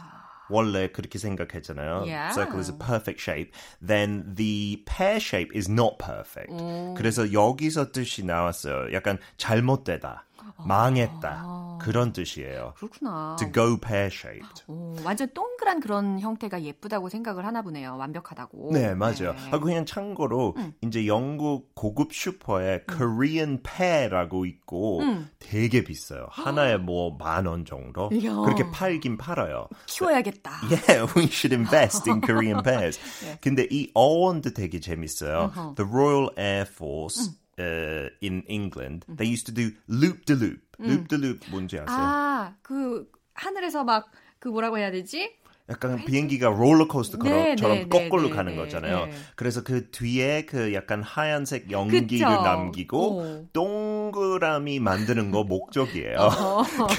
원래 0.50 0.88
그렇게 0.88 1.18
생각했잖아요. 1.18 2.04
Yeah. 2.06 2.30
Circle 2.32 2.60
is 2.60 2.68
a 2.68 2.76
perfect 2.78 3.18
shape. 3.18 3.50
Then 3.80 4.34
the 4.36 4.82
pear 4.84 5.16
shape 5.16 5.50
is 5.56 5.70
not 5.70 5.96
perfect. 5.98 6.52
그래서 6.96 7.32
여기서 7.32 7.92
뜻이 7.92 8.24
나왔어요. 8.24 8.92
약간 8.92 9.18
잘못되다, 9.38 10.26
망했다 10.66 11.78
그런 11.80 12.12
뜻이에요. 12.12 12.72
그렇구나. 12.76 13.36
To 13.38 13.50
go 13.52 13.76
pear 13.78 14.06
shaped. 14.06 14.62
오, 14.68 14.94
완전 15.04 15.28
동그란 15.34 15.80
그런 15.80 16.18
형태가 16.20 16.62
예쁘다고 16.62 17.08
생각을 17.08 17.44
하나 17.44 17.62
보네요. 17.62 17.96
완벽하다고. 17.98 18.70
네, 18.72 18.94
맞아요. 18.94 19.32
네. 19.34 19.50
하고 19.50 19.64
그냥 19.66 19.84
참고로 19.84 20.54
이제 20.82 21.06
영국 21.06 21.74
고급 21.74 22.12
슈퍼에 22.14 22.84
Korean 22.88 23.62
pear라고 23.62 24.46
있고 24.46 25.02
되게 25.38 25.84
비싸요. 25.84 26.26
하나에 26.30 26.76
뭐 26.78 27.16
만 27.18 27.46
원 27.46 27.64
정도. 27.64 28.08
이야. 28.12 28.34
그렇게 28.36 28.70
팔긴 28.70 29.18
팔아요. 29.18 29.68
키워야겠다. 29.86 30.52
Yeah, 30.88 31.06
we 31.16 31.24
should 31.26 31.52
invest 31.54 32.08
in 32.08 32.20
Korean 32.20 32.62
pears. 32.62 32.98
근데 33.42 33.66
이 33.70 33.90
어원도 33.94 34.54
되게 34.54 34.80
재밌어요. 34.80 35.52
The 35.76 35.90
Royal 35.90 36.30
Air 36.38 36.66
Force 36.70 37.32
uh, 37.58 38.08
in 38.20 38.42
England, 38.48 39.04
they 39.08 39.26
used 39.26 39.46
to 39.46 39.52
do 39.52 39.72
loop 39.88 40.24
de 40.26 40.34
loop. 40.34 40.60
Loop 40.78 41.08
de 41.08 41.16
loop 41.16 41.50
뭔지 41.50 41.78
아세요? 41.78 41.96
아, 41.96 42.54
그 42.62 43.10
하늘에서 43.34 43.84
막 43.84 44.10
그 44.44 44.48
뭐라고 44.48 44.76
해야 44.76 44.90
되지? 44.90 45.34
약간 45.70 46.04
비행기가 46.04 46.48
롤러코스터처럼 46.50 47.56
네, 47.56 47.56
네, 47.56 47.88
거꾸로 47.88 48.28
네, 48.28 48.30
가는 48.30 48.52
네, 48.52 48.58
거잖아요. 48.58 49.06
네. 49.06 49.12
그래서 49.34 49.62
그 49.62 49.90
뒤에 49.90 50.44
그 50.44 50.74
약간 50.74 51.02
하얀색 51.02 51.70
연기를 51.70 52.06
그쵸. 52.06 52.42
남기고 52.42 53.20
어. 53.20 53.44
동그라미 53.54 54.78
만드는 54.80 55.30
거 55.30 55.42
목적이에요. 55.44 56.18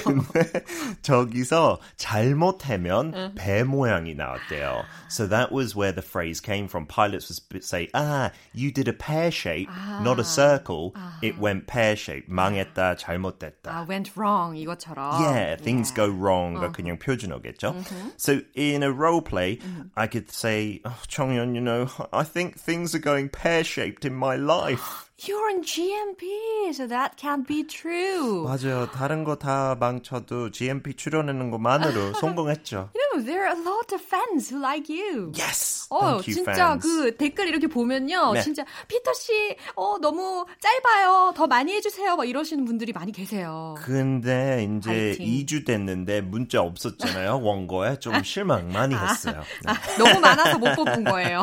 근데 0.02 0.64
저기서 1.02 1.78
잘못하면 1.96 3.34
배 3.36 3.62
모양이 3.62 4.16
나왔대요. 4.16 4.82
So 5.08 5.28
that 5.28 5.54
was 5.54 5.76
where 5.76 5.94
the 5.94 6.02
phrase 6.02 6.40
came 6.40 6.66
from. 6.66 6.86
Pilots 6.86 7.30
would 7.52 7.62
say, 7.62 7.88
ah, 7.94 8.32
you 8.52 8.72
did 8.72 8.88
a 8.88 8.92
pear 8.92 9.30
shape, 9.30 9.70
not 10.02 10.18
a 10.18 10.24
circle. 10.24 10.92
It 11.22 11.38
went 11.38 11.68
pear 11.68 11.94
shape. 11.94 12.26
망했다, 12.26 12.96
잘못됐다. 12.96 13.70
아, 13.70 13.86
went 13.88 14.10
wrong 14.18 14.56
이것처럼. 14.56 15.20
Yeah, 15.22 15.54
things 15.54 15.94
go 15.94 16.10
wrong가 16.10 16.72
그냥 16.72 16.98
표준어겠죠. 16.98 17.76
So 18.16 18.40
in 18.56 18.82
a 18.82 18.90
role 18.90 19.22
play, 19.22 19.56
mm-hmm. 19.56 19.82
I 19.96 20.06
could 20.06 20.30
say, 20.30 20.80
oh, 20.84 21.02
Chonghyun, 21.06 21.54
you 21.54 21.60
know, 21.60 21.90
I 22.12 22.24
think 22.24 22.58
things 22.58 22.94
are 22.94 23.00
going 23.00 23.28
pear-shaped 23.28 24.04
in 24.04 24.14
my 24.14 24.36
life. 24.36 25.05
You're 25.18 25.48
in 25.48 25.62
GMP, 25.62 26.74
so 26.74 26.86
that 26.88 27.16
can't 27.16 27.46
be 27.48 27.64
true. 27.66 28.44
맞아요. 28.44 28.86
다른 28.92 29.24
거 29.24 29.36
다 29.36 29.74
망쳐도 29.80 30.50
GMP 30.50 30.92
출연하는 30.92 31.50
것만으로 31.50 32.12
성공했죠. 32.20 32.90
You 32.94 33.00
know, 33.14 33.24
there 33.24 33.46
are 33.46 33.56
a 33.56 33.58
lot 33.64 33.94
of 33.94 34.02
fans 34.04 34.52
who 34.52 34.60
like 34.60 34.90
you. 34.92 35.32
Yes! 35.34 35.86
어, 35.88 36.20
Thank 36.20 36.28
you, 36.28 36.34
진짜 36.44 36.52
fans. 36.76 36.82
그 36.86 37.16
댓글 37.16 37.48
이렇게 37.48 37.66
보면요. 37.66 38.34
네. 38.34 38.42
진짜 38.42 38.66
피터 38.88 39.14
씨, 39.14 39.56
어, 39.74 39.96
너무 40.02 40.44
짧아요. 40.60 41.32
더 41.34 41.46
많이 41.46 41.72
해주세요. 41.72 42.14
막 42.16 42.28
이러시는 42.28 42.66
분들이 42.66 42.92
많이 42.92 43.10
계세요. 43.10 43.74
근데 43.78 44.64
이제 44.68 45.14
파이팅. 45.16 45.26
2주 45.46 45.64
됐는데 45.64 46.20
문자 46.20 46.60
없었잖아요. 46.60 47.38
원고에 47.40 48.00
좀 48.00 48.22
실망 48.22 48.68
많이 48.70 48.94
했어요. 48.94 49.42
네. 49.64 49.72
아, 49.72 49.74
너무 49.96 50.20
많아서 50.20 50.58
못 50.58 50.74
뽑은 50.76 51.04
거예요. 51.04 51.42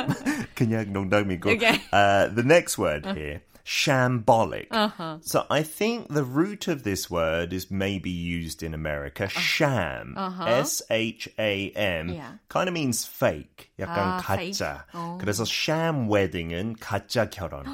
그냥 0.54 0.92
농담이고. 0.92 1.48
Okay. 1.50 1.80
Uh, 1.92 2.28
the 2.34 2.44
next 2.44 2.76
word 2.78 3.05
here. 3.14 3.42
Shambolic. 3.64 4.68
Uh-huh. 4.70 5.18
So 5.22 5.44
I 5.50 5.62
think 5.64 6.08
the 6.08 6.22
root 6.22 6.68
of 6.68 6.84
this 6.84 7.10
word 7.10 7.52
is 7.52 7.68
maybe 7.68 8.10
used 8.10 8.62
in 8.62 8.74
America. 8.74 9.24
Uh-huh. 9.24 9.40
Sham. 9.40 10.14
Uh-huh. 10.16 10.44
S 10.44 10.82
H 10.88 11.28
A 11.38 11.70
M. 11.70 12.10
Yeah. 12.10 12.32
Kind 12.48 12.68
of 12.68 12.74
means 12.74 13.04
fake. 13.04 13.72
약간 13.78 14.12
아. 14.12 14.16
가짜. 14.18 14.86
어. 14.94 15.18
그래서 15.20 15.44
sham 15.44 16.08
wedding은 16.10 16.76
가짜 16.80 17.28
결혼. 17.28 17.64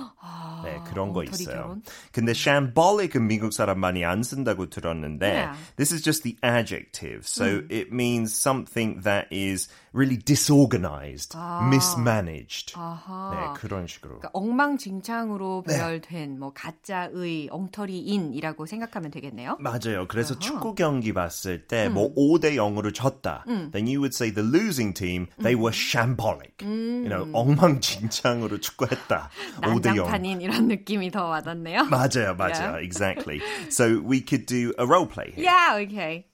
네, 0.65 0.81
그런 0.89 1.13
거 1.13 1.25
있어요. 1.25 1.57
결혼? 1.57 1.83
근데 2.13 2.33
shambolic은 2.33 3.27
미국 3.27 3.53
사람 3.53 3.81
많이 3.81 4.05
안 4.05 4.23
쓴다고 4.23 4.71
들었는데 4.71 5.27
Yeah. 5.27 5.59
this 5.77 5.93
is 5.93 6.03
just 6.03 6.23
the 6.23 6.37
adjective. 6.45 7.27
So 7.27 7.63
it 7.71 7.93
means 7.93 8.33
something 8.33 9.03
that 9.03 9.27
is 9.33 9.69
really 9.93 10.17
disorganized, 10.17 11.37
mismanaged. 11.69 12.75
네, 12.75 13.53
그런 13.57 13.87
식으로. 13.87 14.19
그러니까 14.21 14.31
엉망진창으로 14.33 15.63
배열된 15.63 16.39
뭐 16.39 16.53
가짜의 16.53 17.49
엉터리인이라고 17.51 18.67
생각하면 18.67 19.11
되겠네요. 19.11 19.57
맞아요. 19.61 20.07
그래서 20.09 20.39
축구 20.39 20.75
경기 20.75 21.13
봤을 21.13 21.67
때뭐 21.67 22.15
5대 22.15 22.55
0으로 22.57 22.95
졌다. 22.95 23.45
Then 23.73 23.87
you 23.87 23.99
would 24.01 24.15
say 24.15 24.33
the 24.33 24.47
losing 24.49 24.95
team, 24.95 25.27
they 25.43 25.55
were 25.59 25.73
shambolic. 25.92 26.62
You 26.62 27.10
know, 27.10 27.26
엉망진창으로 27.34 28.60
축구했다. 28.60 29.30
5대 29.62 29.96
0. 29.96 30.08
난장판인 30.08 30.42
이런 30.42 30.68
느낌이 30.68 31.12
더 31.12 31.26
와닿네요. 31.28 31.86
맞아요, 31.86 32.36
맞아요. 32.36 32.76
Yeah. 32.76 32.84
Exactly. 32.84 33.42
So 33.70 34.00
we 34.00 34.22
could 34.22 34.46
do 34.46 34.74
a 34.78 34.86
role 34.86 35.08
play 35.08 35.32
here. 35.36 35.46
Yeah, 35.46 35.78
okay. 35.86 36.26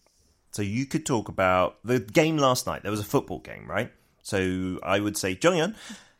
So 0.52 0.62
you 0.62 0.86
could 0.86 1.06
talk 1.06 1.30
about 1.30 1.78
the 1.84 1.99
game 1.99 2.38
last 2.38 2.67
night. 2.67 2.84
There 2.84 2.91
was 2.91 2.99
a 3.02 3.06
football 3.06 3.39
game, 3.39 3.65
right? 3.67 3.91
So 4.21 4.80
I 4.84 4.99
would 4.99 5.17
say, 5.17 5.36
Jonghyun, 5.36 5.76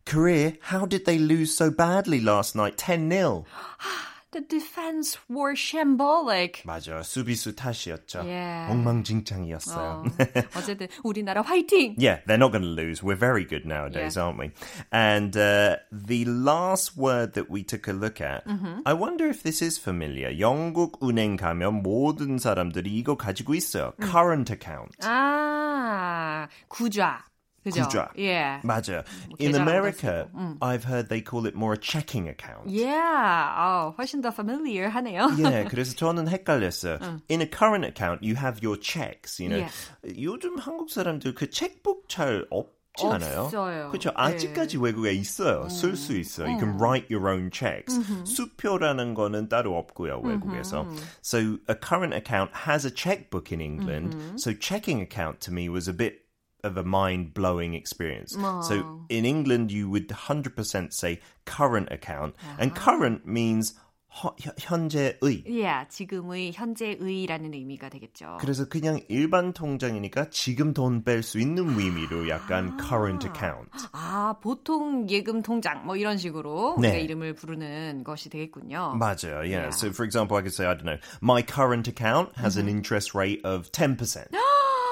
Korea, 0.06 0.54
how 0.60 0.86
did 0.86 1.06
they 1.06 1.18
lose 1.18 1.56
so 1.56 1.70
badly 1.72 2.20
last 2.20 2.56
night? 2.56 2.78
10 2.78 3.10
0. 3.10 3.46
The 4.34 4.42
defense 4.42 5.20
were 5.30 5.54
shambolic. 5.54 6.64
맞아. 6.66 7.04
수비수 7.04 7.54
탓이었죠. 7.56 8.24
Yeah. 8.26 8.72
엉망진창이었어요. 8.74 9.78
어, 9.78 10.04
어쨌든 10.58 10.88
우리나라 11.04 11.44
화이팅! 11.44 11.94
Yeah, 12.00 12.18
they're 12.26 12.40
not 12.40 12.52
going 12.52 12.64
to 12.64 12.68
lose. 12.68 13.04
We're 13.04 13.14
very 13.16 13.46
good 13.46 13.64
nowadays, 13.68 14.16
Yeah. 14.18 14.26
aren't 14.26 14.40
we? 14.40 14.50
And 14.92 15.38
uh, 15.38 15.78
the 15.92 16.26
last 16.26 16.98
word 16.98 17.34
that 17.36 17.52
we 17.52 17.62
took 17.62 17.88
a 17.88 17.94
look 17.94 18.22
at, 18.22 18.44
Mm-hmm. 18.48 18.82
I 18.88 18.94
wonder 18.94 19.28
if 19.30 19.44
this 19.44 19.62
is 19.62 19.78
familiar. 19.78 20.32
영국 20.32 20.98
은행 21.04 21.38
가면 21.38 21.84
모든 21.84 22.40
사람들이 22.40 22.90
이거 22.90 23.16
가지고 23.16 23.54
있어요. 23.54 23.94
음. 24.02 24.10
Current 24.10 24.52
account. 24.52 24.98
아, 25.04 26.48
구좌. 26.70 27.22
그죠? 27.68 27.84
구좌. 27.88 28.10
Yeah. 28.18 28.60
맞아요. 28.68 29.04
In 29.40 29.54
계좌랑도 29.54 29.62
America, 29.62 30.28
쓰고. 30.36 30.58
I've 30.60 30.84
heard 30.84 31.08
they 31.08 31.22
call 31.22 31.48
it 31.48 31.56
more 31.56 31.72
a 31.74 31.80
checking 31.80 32.28
account. 32.28 32.68
Yeah. 32.68 33.56
어, 33.56 33.96
훨씬 33.98 34.22
더 34.22 34.34
familiar 34.34 34.90
하네요. 34.90 35.32
Yeah, 35.40 35.64
그래서 35.70 35.96
저는 35.96 36.28
헷갈렸어요. 36.28 37.22
In 37.30 37.40
a 37.40 37.48
current 37.48 37.86
account, 37.86 38.22
you 38.22 38.36
have 38.36 38.60
your 38.62 38.76
checks. 38.78 39.40
You 39.40 39.48
know, 39.48 39.60
Yeah. 39.64 39.72
요즘 40.20 40.60
한국 40.60 40.90
사람들 40.92 41.36
그 41.36 41.50
책북 41.50 42.10
잘 42.10 42.46
없지 42.52 43.08
않아요? 43.08 43.48
없어요. 43.48 43.90
그렇죠. 43.92 44.10
네. 44.10 44.16
아직까지 44.18 44.78
외국에 44.78 45.14
있어요. 45.14 45.70
쓸 45.70 45.96
수 45.96 46.18
있어요. 46.18 46.50
You 46.50 46.60
can 46.60 46.78
write 46.78 47.08
your 47.10 47.30
own 47.32 47.50
checks. 47.50 47.98
수표라는 48.26 49.14
거는 49.14 49.48
따로 49.48 49.78
없고요, 49.78 50.20
외국에서. 50.20 50.86
So 51.22 51.60
a 51.70 51.76
current 51.80 52.14
account 52.14 52.52
has 52.68 52.86
a 52.86 52.92
checkbook 52.92 53.54
in 53.54 53.62
England. 53.62 54.36
So 54.36 54.52
checking 54.52 55.00
account 55.00 55.40
to 55.48 55.54
me 55.54 55.70
was 55.70 55.88
a 55.88 55.94
bit 55.94 56.20
of 56.69 56.77
a 56.77 56.85
mind-blowing 56.85 57.75
experience. 57.75 58.37
So 58.69 59.03
in 59.09 59.25
England, 59.25 59.73
you 59.73 59.89
would 59.91 60.09
100% 60.09 60.93
say 60.93 61.19
current 61.47 61.89
account. 61.91 62.35
And 62.59 62.75
current 62.75 63.27
means 63.27 63.75
허- 64.09 64.35
현- 64.41 64.55
현재의. 64.59 65.45
Yeah, 65.47 65.85
지금의 65.89 66.53
현재의라는 66.55 67.53
의미가 67.53 67.91
되겠죠. 67.91 68.39
그래서 68.41 68.65
그냥 68.67 69.01
일반 69.09 69.53
통장이니까 69.53 70.31
지금 70.31 70.73
돈 70.73 71.05
뺄 71.05 71.23
수 71.23 71.39
있는 71.39 71.69
의미로 71.79 72.27
약간 72.29 72.79
current 72.81 73.27
account. 73.27 73.69
아, 73.93 74.35
보통 74.43 75.09
예금 75.11 75.43
통장 75.43 75.85
뭐 75.85 75.95
이런 75.97 76.17
식으로 76.17 76.77
네. 76.81 76.89
우리가 76.89 77.03
이름을 77.05 77.35
부르는 77.35 78.03
것이 78.03 78.31
되겠군요. 78.31 78.95
맞아요. 78.99 79.45
Yeah. 79.45 79.69
Yeah. 79.69 79.71
So 79.77 79.91
for 79.93 80.05
example, 80.07 80.37
I 80.39 80.43
could 80.43 80.55
say, 80.55 80.67
I 80.67 80.75
don't 80.75 80.87
know, 80.87 80.99
my 81.21 81.43
current 81.43 81.87
account 81.87 82.33
has 82.39 82.57
an 82.57 82.67
interest 82.69 83.15
rate 83.15 83.45
of 83.45 83.71
10%. 83.73 84.33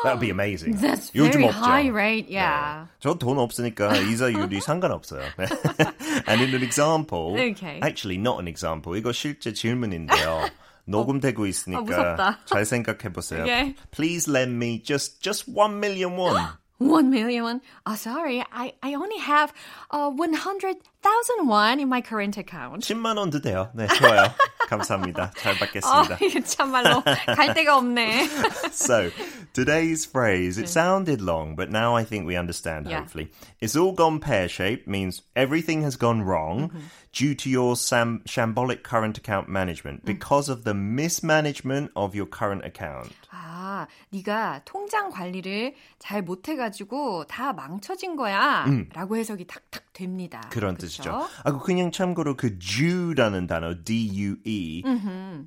That 0.03 0.13
would 0.17 0.19
be 0.19 0.31
amazing. 0.31 0.77
That's 0.81 1.11
요즘 1.13 1.41
very 1.41 1.53
없죠. 1.53 1.61
high 1.61 1.87
rate, 1.93 2.27
yeah. 2.27 2.87
저돈 3.01 3.37
없으니까 3.37 3.95
이자율이 3.97 4.59
상관없어요. 4.61 5.21
And 6.27 6.41
in 6.41 6.53
an 6.55 6.63
example, 6.63 7.37
Okay. 7.37 7.79
actually 7.83 8.17
not 8.17 8.39
an 8.39 8.47
example, 8.47 8.95
이거 8.97 9.11
실제 9.11 9.53
질문인데요. 9.53 10.49
녹음되고 10.85 11.45
있으니까 11.45 11.81
무섭다. 12.17 12.39
잘 12.45 12.65
생각해 12.65 13.13
보세요. 13.13 13.43
Okay. 13.43 13.75
Please 13.91 14.27
lend 14.27 14.57
me 14.57 14.81
just 14.81 15.21
just 15.21 15.45
one 15.47 15.79
million 15.79 16.17
won. 16.17 16.57
One 16.81 17.11
million. 17.11 17.61
Oh, 17.85 17.93
sorry. 17.93 18.43
I, 18.51 18.73
I 18.81 18.95
only 18.95 19.19
have 19.19 19.53
uh, 19.91 20.09
100,000 20.09 20.81
won 21.47 21.79
in 21.79 21.87
my 21.87 22.01
current 22.01 22.39
account. 22.39 22.81
10만 22.81 23.17
원도 23.19 23.39
돼요. 23.39 23.69
네, 23.75 23.85
좋아요. 23.85 24.33
감사합니다. 24.67 25.29
잘 25.37 25.53
아, 25.53 25.57
받겠습니다. 25.59 26.17
이게 26.25 26.41
참말로 26.41 27.03
갈 27.35 27.53
데가 27.53 27.77
없네. 27.77 28.25
so, 28.71 29.11
today's 29.55 30.05
phrase, 30.05 30.57
it 30.57 30.67
sounded 30.69 31.21
long, 31.21 31.55
but 31.55 31.69
now 31.69 31.95
I 31.95 32.03
think 32.03 32.25
we 32.25 32.35
understand, 32.35 32.87
Yeah. 32.87 32.99
hopefully. 32.99 33.29
It's 33.59 33.75
all 33.75 33.93
gone 33.93 34.19
pear 34.19 34.47
shaped, 34.47 34.87
means 34.87 35.21
everything 35.35 35.83
has 35.83 35.95
gone 35.97 36.21
wrong 36.23 36.71
due 37.11 37.35
to 37.35 37.49
your 37.49 37.75
sam- 37.75 38.21
shambolic 38.25 38.83
current 38.83 39.17
account 39.17 39.49
management 39.49 40.05
because 40.05 40.47
of 40.49 40.63
the 40.63 40.73
mismanagement 40.73 41.91
of 41.95 42.15
your 42.15 42.25
current 42.25 42.63
account. 42.65 43.11
아, 43.31 43.87
네가 44.11 44.61
통장 44.65 45.09
관리를 45.09 45.73
잘 45.99 46.21
못해가지고 46.23 47.25
다 47.27 47.53
망쳐진 47.53 48.15
거야. 48.15 48.65
라고 48.93 49.17
해석이 49.17 49.45
탁탁 49.47 49.84
됩니다. 49.96 50.42
그런 50.50 50.74
그쵸? 50.74 50.86
뜻이죠. 50.86 51.26
아, 51.42 51.52
그 51.52 51.58
그냥 51.64 51.90
참고로 51.90 52.36
그 52.36 52.58
Due라는 52.58 53.46
단어, 53.46 53.74
D-U-E. 53.82 54.82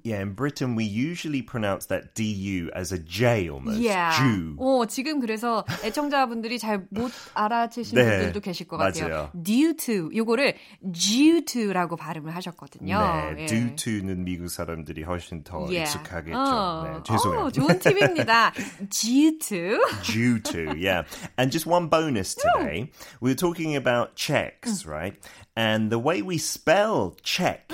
Yeah, 0.04 0.24
in 0.24 0.36
Britain 0.36 0.76
we 0.76 0.86
usually 0.86 1.46
pronounce 1.46 1.86
that 1.88 2.16
D-U 2.16 2.72
as 2.76 2.92
a 2.92 2.98
J 2.98 3.48
almost. 3.50 3.80
Yeah. 3.80 4.18
Jew. 4.18 4.56
어, 4.58 4.86
지금 4.88 5.20
그래서 5.20 5.64
애청자분들이 5.84 6.58
잘 6.58 6.88
못 6.90 7.12
알아채신 7.36 7.96
네, 7.96 8.04
분들도 8.04 8.40
계실 8.40 8.68
것 8.68 8.78
같아요. 8.78 9.08
맞아요. 9.10 9.32
due 9.44 9.76
to 9.76 10.10
요거를 10.16 10.56
due 10.92 11.46
to라고 11.46 11.96
발음을 11.96 12.34
하셨거든요. 12.36 13.00
네, 13.36 13.44
예. 13.44 13.46
due 13.46 13.76
to는 13.76 14.24
미국 14.24 14.50
사람들이 14.50 15.04
훨씬 15.04 15.44
더 15.44 15.60
Yeah. 15.70 15.84
익숙하겠죠. 15.94 16.38
어. 16.38 16.84
네, 16.86 17.04
죄송해요. 17.04 17.42
어, 17.46 17.52
좋은 17.52 17.80
팁입니다. 17.80 18.54
due 18.90 19.38
to. 19.38 19.78
due 20.04 20.40
to, 20.42 20.74
yeah. 20.76 21.04
And 21.38 21.52
just 21.52 21.68
one 21.70 21.90
bonus 21.90 22.34
today. 22.36 22.90
We 23.22 23.30
were 23.32 23.36
talking 23.36 23.76
about 23.76 24.16
checks, 24.39 24.87
right? 24.87 25.15
And 25.57 25.91
the 25.91 25.99
way 25.99 26.23
we 26.23 26.39
spell 26.39 27.17
check 27.23 27.73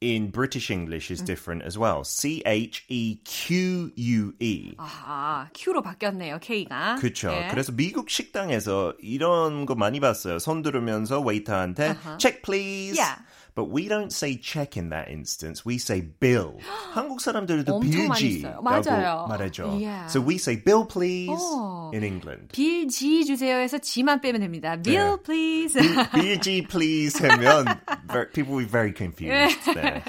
in 0.00 0.30
British 0.30 0.70
English 0.70 1.10
is 1.10 1.22
different 1.22 1.62
as 1.64 1.78
well. 1.78 2.04
C 2.04 2.42
H 2.44 2.84
E 2.88 3.16
Q 3.24 3.92
U 3.96 4.32
E. 4.38 4.74
아, 4.78 5.48
Q로 5.54 5.82
바뀌었네요, 5.82 6.38
K가. 6.40 6.96
그렇죠. 7.00 7.32
예. 7.32 7.48
그래서 7.50 7.72
미국 7.72 8.10
식당에서 8.10 8.94
이런 9.00 9.66
거 9.66 9.74
많이 9.74 9.98
봤어요. 10.00 10.38
손 10.38 10.62
들으면서 10.62 11.20
웨이터한테 11.20 11.96
check 12.18 12.42
please. 12.42 12.98
Yeah. 12.98 13.22
But 13.54 13.70
we 13.72 13.88
don't 13.88 14.12
say 14.12 14.36
check 14.36 14.76
in 14.76 14.90
that 14.90 15.08
instance. 15.08 15.64
We 15.64 15.76
say 15.76 16.02
bill. 16.02 16.58
한국 16.92 17.20
사람들도 17.22 17.72
엄청 17.74 18.08
많이 18.08 18.40
써요. 18.42 18.60
빌지라고 18.60 18.62
맞아요. 18.62 19.26
말하죠. 19.28 19.80
Yeah. 19.80 20.06
So 20.08 20.20
we 20.20 20.36
say 20.36 20.56
bill 20.62 20.84
please 20.86 21.40
어. 21.40 21.90
in 21.94 22.04
England. 22.04 22.48
빌 22.52 22.86
지 22.88 23.24
주세요 23.24 23.56
해서 23.56 23.78
지만 23.78 24.20
빼면 24.20 24.42
됩니다. 24.42 24.76
Bill, 24.82 25.16
네. 25.16 25.22
please. 25.24 25.78
빌지 26.12 26.66
please 26.68 27.18
하면 27.26 27.64
ver- 28.12 28.30
people 28.32 28.52
will 28.54 28.66
be 28.66 28.70
very 28.70 28.92
confused. 28.94 29.56
네. 29.74 30.02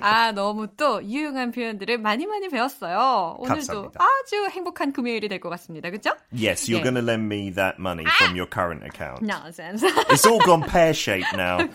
아, 0.00 0.30
너무 0.32 0.68
또 0.76 1.02
유용한 1.02 1.50
표현들을 1.50 1.98
많이 1.98 2.26
많이 2.26 2.48
배웠어요. 2.48 3.36
오늘도 3.40 3.54
감사합니다. 3.54 4.00
아주 4.00 4.48
행복한 4.50 4.92
금요일이 4.92 5.28
될 5.28 5.40
것 5.40 5.48
같습니다. 5.50 5.90
그죠? 5.90 6.10
Yes, 6.32 6.70
you're 6.70 6.78
예. 6.78 6.82
going 6.82 6.94
to 6.94 7.02
lend 7.02 7.26
me 7.26 7.50
that 7.54 7.78
money 7.80 8.06
from 8.18 8.36
your 8.36 8.46
current 8.48 8.84
account. 8.84 9.20
Nonsense. 9.22 9.82
It's 10.10 10.24
all 10.26 10.38
gone 10.46 10.62
pear-shaped 10.62 11.34
now. 11.34 11.58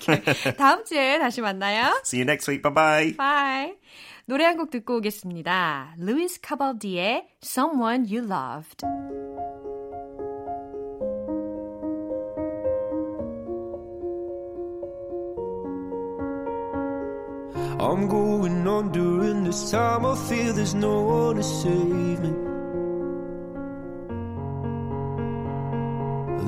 다음 0.58 0.86
주에 0.86 1.03
다시 1.20 1.42
만나요. 1.42 2.00
See 2.04 2.20
you 2.20 2.26
next 2.26 2.48
week. 2.50 2.62
Bye-bye. 2.62 3.16
Bye. 3.18 3.78
노래 4.26 4.46
한 4.46 4.58
곡 4.58 4.70
듣고 4.70 4.98
오겠습니다. 4.98 5.96
루이스 5.98 6.40
카발디의 6.42 7.28
Someone 7.44 8.06
You 8.08 8.28
Loved. 8.28 8.86
I'm 17.82 18.08
going 18.08 18.68
on 18.68 18.92
during 18.92 19.44
this 19.46 19.72
time. 19.72 20.06
I 20.06 20.16
feel 20.28 20.54
there's 20.54 20.76
no 20.76 21.02
one 21.02 21.38
to 21.38 21.44
save 21.44 22.20
me. 22.22 22.34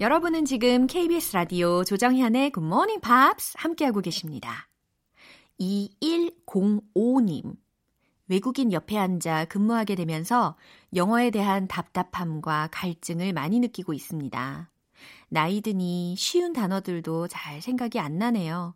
여러분은 0.00 0.46
지금 0.46 0.86
KBS 0.86 1.34
라디오 1.34 1.84
조정현의 1.84 2.52
Good 2.52 2.66
Morning 2.66 3.02
Pops 3.02 3.52
함께하고 3.58 4.00
계십니다. 4.00 4.66
2105님. 5.60 7.54
외국인 8.26 8.72
옆에 8.72 8.96
앉아 8.96 9.44
근무하게 9.44 9.96
되면서 9.96 10.56
영어에 10.94 11.30
대한 11.30 11.68
답답함과 11.68 12.70
갈증을 12.72 13.34
많이 13.34 13.60
느끼고 13.60 13.92
있습니다. 13.92 14.70
나이 15.28 15.60
드니 15.60 16.14
쉬운 16.16 16.54
단어들도 16.54 17.28
잘 17.28 17.60
생각이 17.60 18.00
안 18.00 18.16
나네요. 18.16 18.74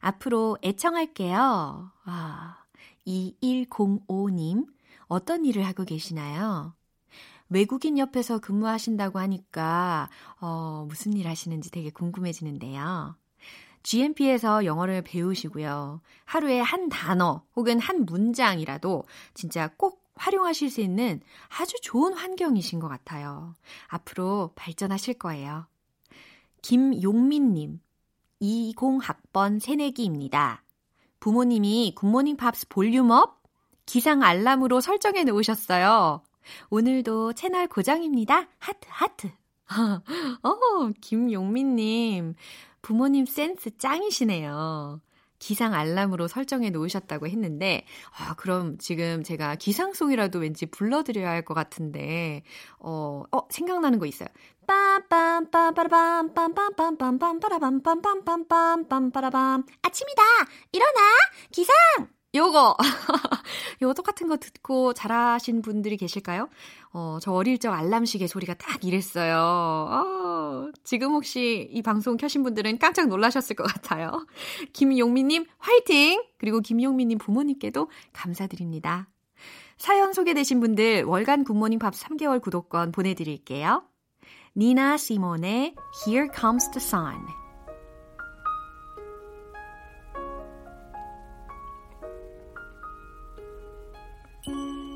앞으로 0.00 0.58
애청할게요. 0.62 1.90
아, 2.04 2.58
2105님, 3.06 4.66
어떤 5.06 5.46
일을 5.46 5.66
하고 5.66 5.86
계시나요? 5.86 6.74
외국인 7.48 7.98
옆에서 7.98 8.38
근무하신다고 8.38 9.18
하니까, 9.18 10.08
어, 10.40 10.84
무슨 10.88 11.12
일 11.14 11.28
하시는지 11.28 11.70
되게 11.70 11.90
궁금해지는데요. 11.90 13.16
GMP에서 13.82 14.64
영어를 14.64 15.02
배우시고요. 15.02 16.00
하루에 16.24 16.60
한 16.60 16.88
단어 16.88 17.44
혹은 17.54 17.78
한 17.78 18.04
문장이라도 18.04 19.04
진짜 19.32 19.70
꼭 19.76 20.02
활용하실 20.16 20.70
수 20.70 20.80
있는 20.80 21.20
아주 21.48 21.76
좋은 21.82 22.12
환경이신 22.14 22.80
것 22.80 22.88
같아요. 22.88 23.54
앞으로 23.86 24.50
발전하실 24.56 25.14
거예요. 25.14 25.66
김용민님, 26.62 27.80
20학번 28.42 29.60
새내기입니다. 29.60 30.64
부모님이 31.20 31.94
굿모닝 31.94 32.36
팝스 32.36 32.68
volume 32.68 33.22
up 33.22 33.40
기상 33.84 34.24
알람으로 34.24 34.80
설정해 34.80 35.22
놓으셨어요. 35.22 36.22
오늘도 36.70 37.32
채널 37.34 37.66
고정입니다. 37.68 38.48
하트, 38.58 38.86
하트. 38.90 39.30
어, 40.42 40.90
김용민님. 41.00 42.34
부모님 42.82 43.26
센스 43.26 43.76
짱이시네요. 43.78 45.00
기상 45.38 45.74
알람으로 45.74 46.28
설정해 46.28 46.70
놓으셨다고 46.70 47.26
했는데, 47.26 47.84
아, 48.16 48.34
그럼 48.36 48.78
지금 48.78 49.22
제가 49.22 49.56
기상송이라도 49.56 50.38
왠지 50.38 50.64
불러드려야 50.66 51.28
할 51.30 51.42
것 51.44 51.52
같은데, 51.52 52.42
어, 52.78 53.22
어, 53.30 53.40
생각나는 53.50 53.98
거 53.98 54.06
있어요. 54.06 54.28
빰빰, 54.66 55.50
빰빠라밤, 55.50 56.34
빰빰빰빰, 56.34 56.98
빰빠라밤, 56.98 57.82
빰빰빰빰, 57.82 58.88
빰빠라밤. 58.88 59.66
아침이다! 59.82 60.22
일어나! 60.72 61.00
기상! 61.52 61.74
요거! 62.36 62.76
요거 63.82 63.94
똑같은 63.94 64.28
거 64.28 64.36
듣고 64.36 64.92
잘하신 64.92 65.62
분들이 65.62 65.96
계실까요? 65.96 66.48
어, 66.92 67.18
저 67.20 67.32
어릴 67.32 67.58
적 67.58 67.72
알람시계 67.72 68.26
소리가 68.26 68.54
딱 68.54 68.84
이랬어요. 68.84 69.36
어, 69.38 70.70
지금 70.84 71.12
혹시 71.12 71.68
이 71.72 71.82
방송 71.82 72.16
켜신 72.16 72.42
분들은 72.42 72.78
깜짝 72.78 73.08
놀라셨을 73.08 73.56
것 73.56 73.64
같아요. 73.64 74.26
김용민님 74.72 75.46
화이팅! 75.58 76.22
그리고 76.38 76.60
김용민님 76.60 77.18
부모님께도 77.18 77.90
감사드립니다. 78.12 79.08
사연 79.78 80.12
소개되신 80.12 80.60
분들 80.60 81.04
월간 81.04 81.44
굿모닝 81.44 81.78
팝 81.78 81.92
3개월 81.94 82.40
구독권 82.40 82.92
보내드릴게요. 82.92 83.82
니나 84.56 84.96
시몬의 84.96 85.74
Here 86.06 86.28
Comes 86.34 86.70
the 86.70 86.82
Sun 86.82 87.45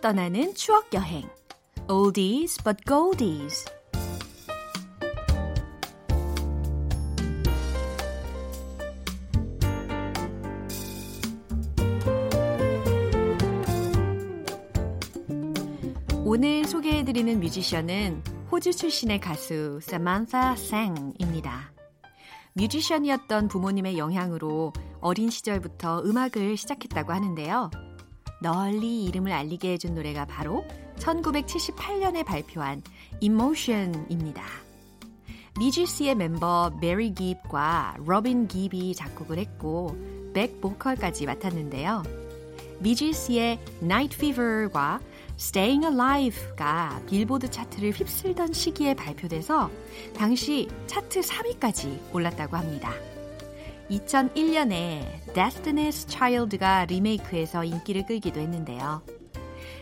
떠나는 0.00 0.54
추억 0.54 0.94
여행. 0.94 1.28
Oldies 1.86 2.62
but 2.64 2.82
goldies. 2.86 3.66
오늘 16.24 16.64
소개해드리는 16.64 17.38
뮤지션은 17.40 18.22
호주 18.50 18.72
출신의 18.72 19.20
가수 19.20 19.80
사만사 19.82 20.56
생입니다. 20.56 21.72
뮤지션이었던 22.54 23.48
부모님의 23.48 23.98
영향으로 23.98 24.72
어린 25.00 25.28
시절부터 25.28 26.04
음악을 26.04 26.56
시작했다고 26.56 27.12
하는데요. 27.12 27.89
널리 28.40 29.04
이름을 29.04 29.32
알리게 29.32 29.72
해준 29.72 29.94
노래가 29.94 30.24
바로 30.24 30.64
1978년에 30.98 32.24
발표한 32.24 32.82
Emotion입니다. 33.20 34.42
비지스의 35.58 36.14
멤버 36.14 36.72
배리 36.80 37.12
깁과 37.12 37.96
로빈 37.98 38.48
깁이 38.48 38.94
작곡을 38.94 39.38
했고 39.38 39.96
back 40.32 40.60
vocal까지 40.60 41.26
맡았는데요. 41.26 42.02
비지스의 42.78 43.58
Night 43.82 44.16
Fever과 44.16 45.00
Staying 45.38 45.86
Alive가 45.86 47.02
빌보드 47.08 47.50
차트를 47.50 47.90
휩쓸던 47.90 48.52
시기에 48.52 48.94
발표돼서 48.94 49.70
당시 50.16 50.68
차트 50.86 51.20
3위까지 51.20 52.14
올랐다고 52.14 52.56
합니다. 52.56 52.92
2001년에 53.90 55.34
Destiny's 55.34 56.08
Child가 56.08 56.84
리메이크해서 56.86 57.64
인기를 57.64 58.06
끌기도 58.06 58.40
했는데요. 58.40 59.02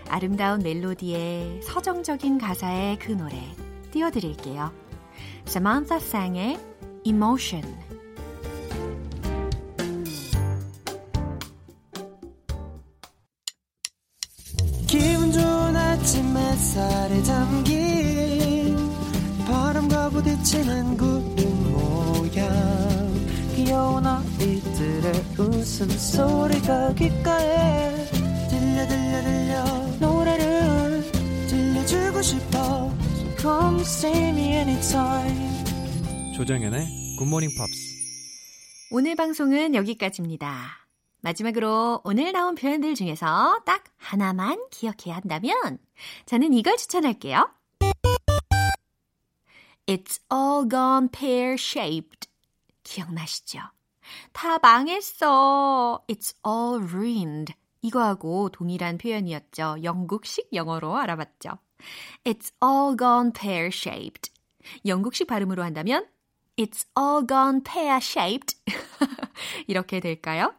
아름다운 0.08 0.60
멜로디에 0.60 1.60
서정적인 1.62 2.38
가사의 2.38 2.98
그 2.98 3.12
노래 3.12 3.36
띄워드릴게요. 3.90 4.72
Samantha 5.46 6.02
Sang의 6.02 6.58
Emotion 7.04 7.64
기분 14.86 15.30
좋은 15.30 15.76
아침 15.76 16.34
햇살에 16.34 17.22
담긴 17.22 17.67
웃음소리가 25.80 26.94
귓가에 26.94 28.04
들려 28.50 28.88
들려 28.88 29.22
들려 29.22 29.64
노래를 30.00 31.12
들려주고 31.48 32.20
싶어 32.20 32.58
So 33.14 33.36
come 33.36 33.80
see 33.82 34.28
me 34.30 34.54
anytime 34.54 36.34
조정연의 36.34 37.16
굿모닝 37.18 37.50
팝스 37.56 37.98
오늘 38.90 39.14
방송은 39.14 39.76
여기까지입니다. 39.76 40.88
마지막으로 41.20 42.00
오늘 42.02 42.32
나온 42.32 42.56
표현들 42.56 42.96
중에서 42.96 43.60
딱 43.64 43.84
하나만 43.98 44.58
기억해야 44.72 45.14
한다면 45.14 45.78
저는 46.26 46.54
이걸 46.54 46.76
추천할게요. 46.76 47.50
It's 49.86 50.20
all 50.32 50.68
gone 50.68 51.08
pear-shaped. 51.10 52.28
기억나시죠? 52.82 53.60
다 54.32 54.58
망했어. 54.58 56.04
It's 56.08 56.34
all 56.46 56.84
ruined. 56.84 57.54
이거하고 57.82 58.48
동일한 58.50 58.98
표현이었죠. 58.98 59.78
영국식 59.82 60.48
영어로 60.52 60.96
알아봤죠. 60.96 61.58
It's 62.24 62.52
all 62.62 62.96
gone 62.96 63.32
pear-shaped. 63.32 64.32
영국식 64.84 65.26
발음으로 65.26 65.62
한다면 65.62 66.06
It's 66.56 66.86
all 66.98 67.24
gone 67.26 67.62
pear-shaped. 67.62 68.56
이렇게 69.68 70.00
될까요? 70.00 70.54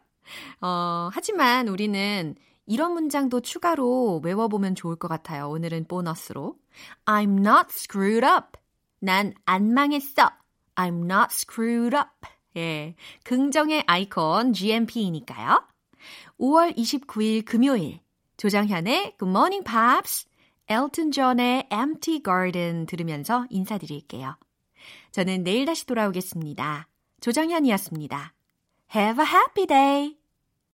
어, 0.60 1.10
하지만 1.12 1.68
우리는 1.68 2.34
이런 2.66 2.92
문장도 2.92 3.40
추가로 3.40 4.20
외워보면 4.24 4.76
좋을 4.76 4.96
것 4.96 5.08
같아요. 5.08 5.50
오늘은 5.50 5.86
보너스로. 5.88 6.56
I'm 7.04 7.40
not 7.40 7.66
screwed 7.70 8.24
up. 8.24 8.58
난 9.00 9.34
안 9.44 9.74
망했어. 9.74 10.30
I'm 10.76 11.04
not 11.04 11.28
screwed 11.32 11.94
up. 11.96 12.29
예. 12.56 12.94
긍정의 13.24 13.84
아이콘 13.86 14.52
GMP이니까요. 14.52 15.62
5월 16.38 16.76
29일 16.76 17.44
금요일. 17.44 18.00
조정현의 18.36 19.16
Good 19.18 19.30
Morning 19.30 19.64
Pops. 19.64 20.26
엘튼 20.68 21.10
존의 21.10 21.68
Empty 21.72 22.22
Garden 22.24 22.86
들으면서 22.86 23.44
인사드릴게요. 23.50 24.36
저는 25.10 25.42
내일 25.42 25.66
다시 25.66 25.84
돌아오겠습니다. 25.84 26.88
조정현이었습니다. 27.20 28.34
Have 28.94 29.24
a 29.24 29.30
happy 29.30 29.66
day! 29.66 30.19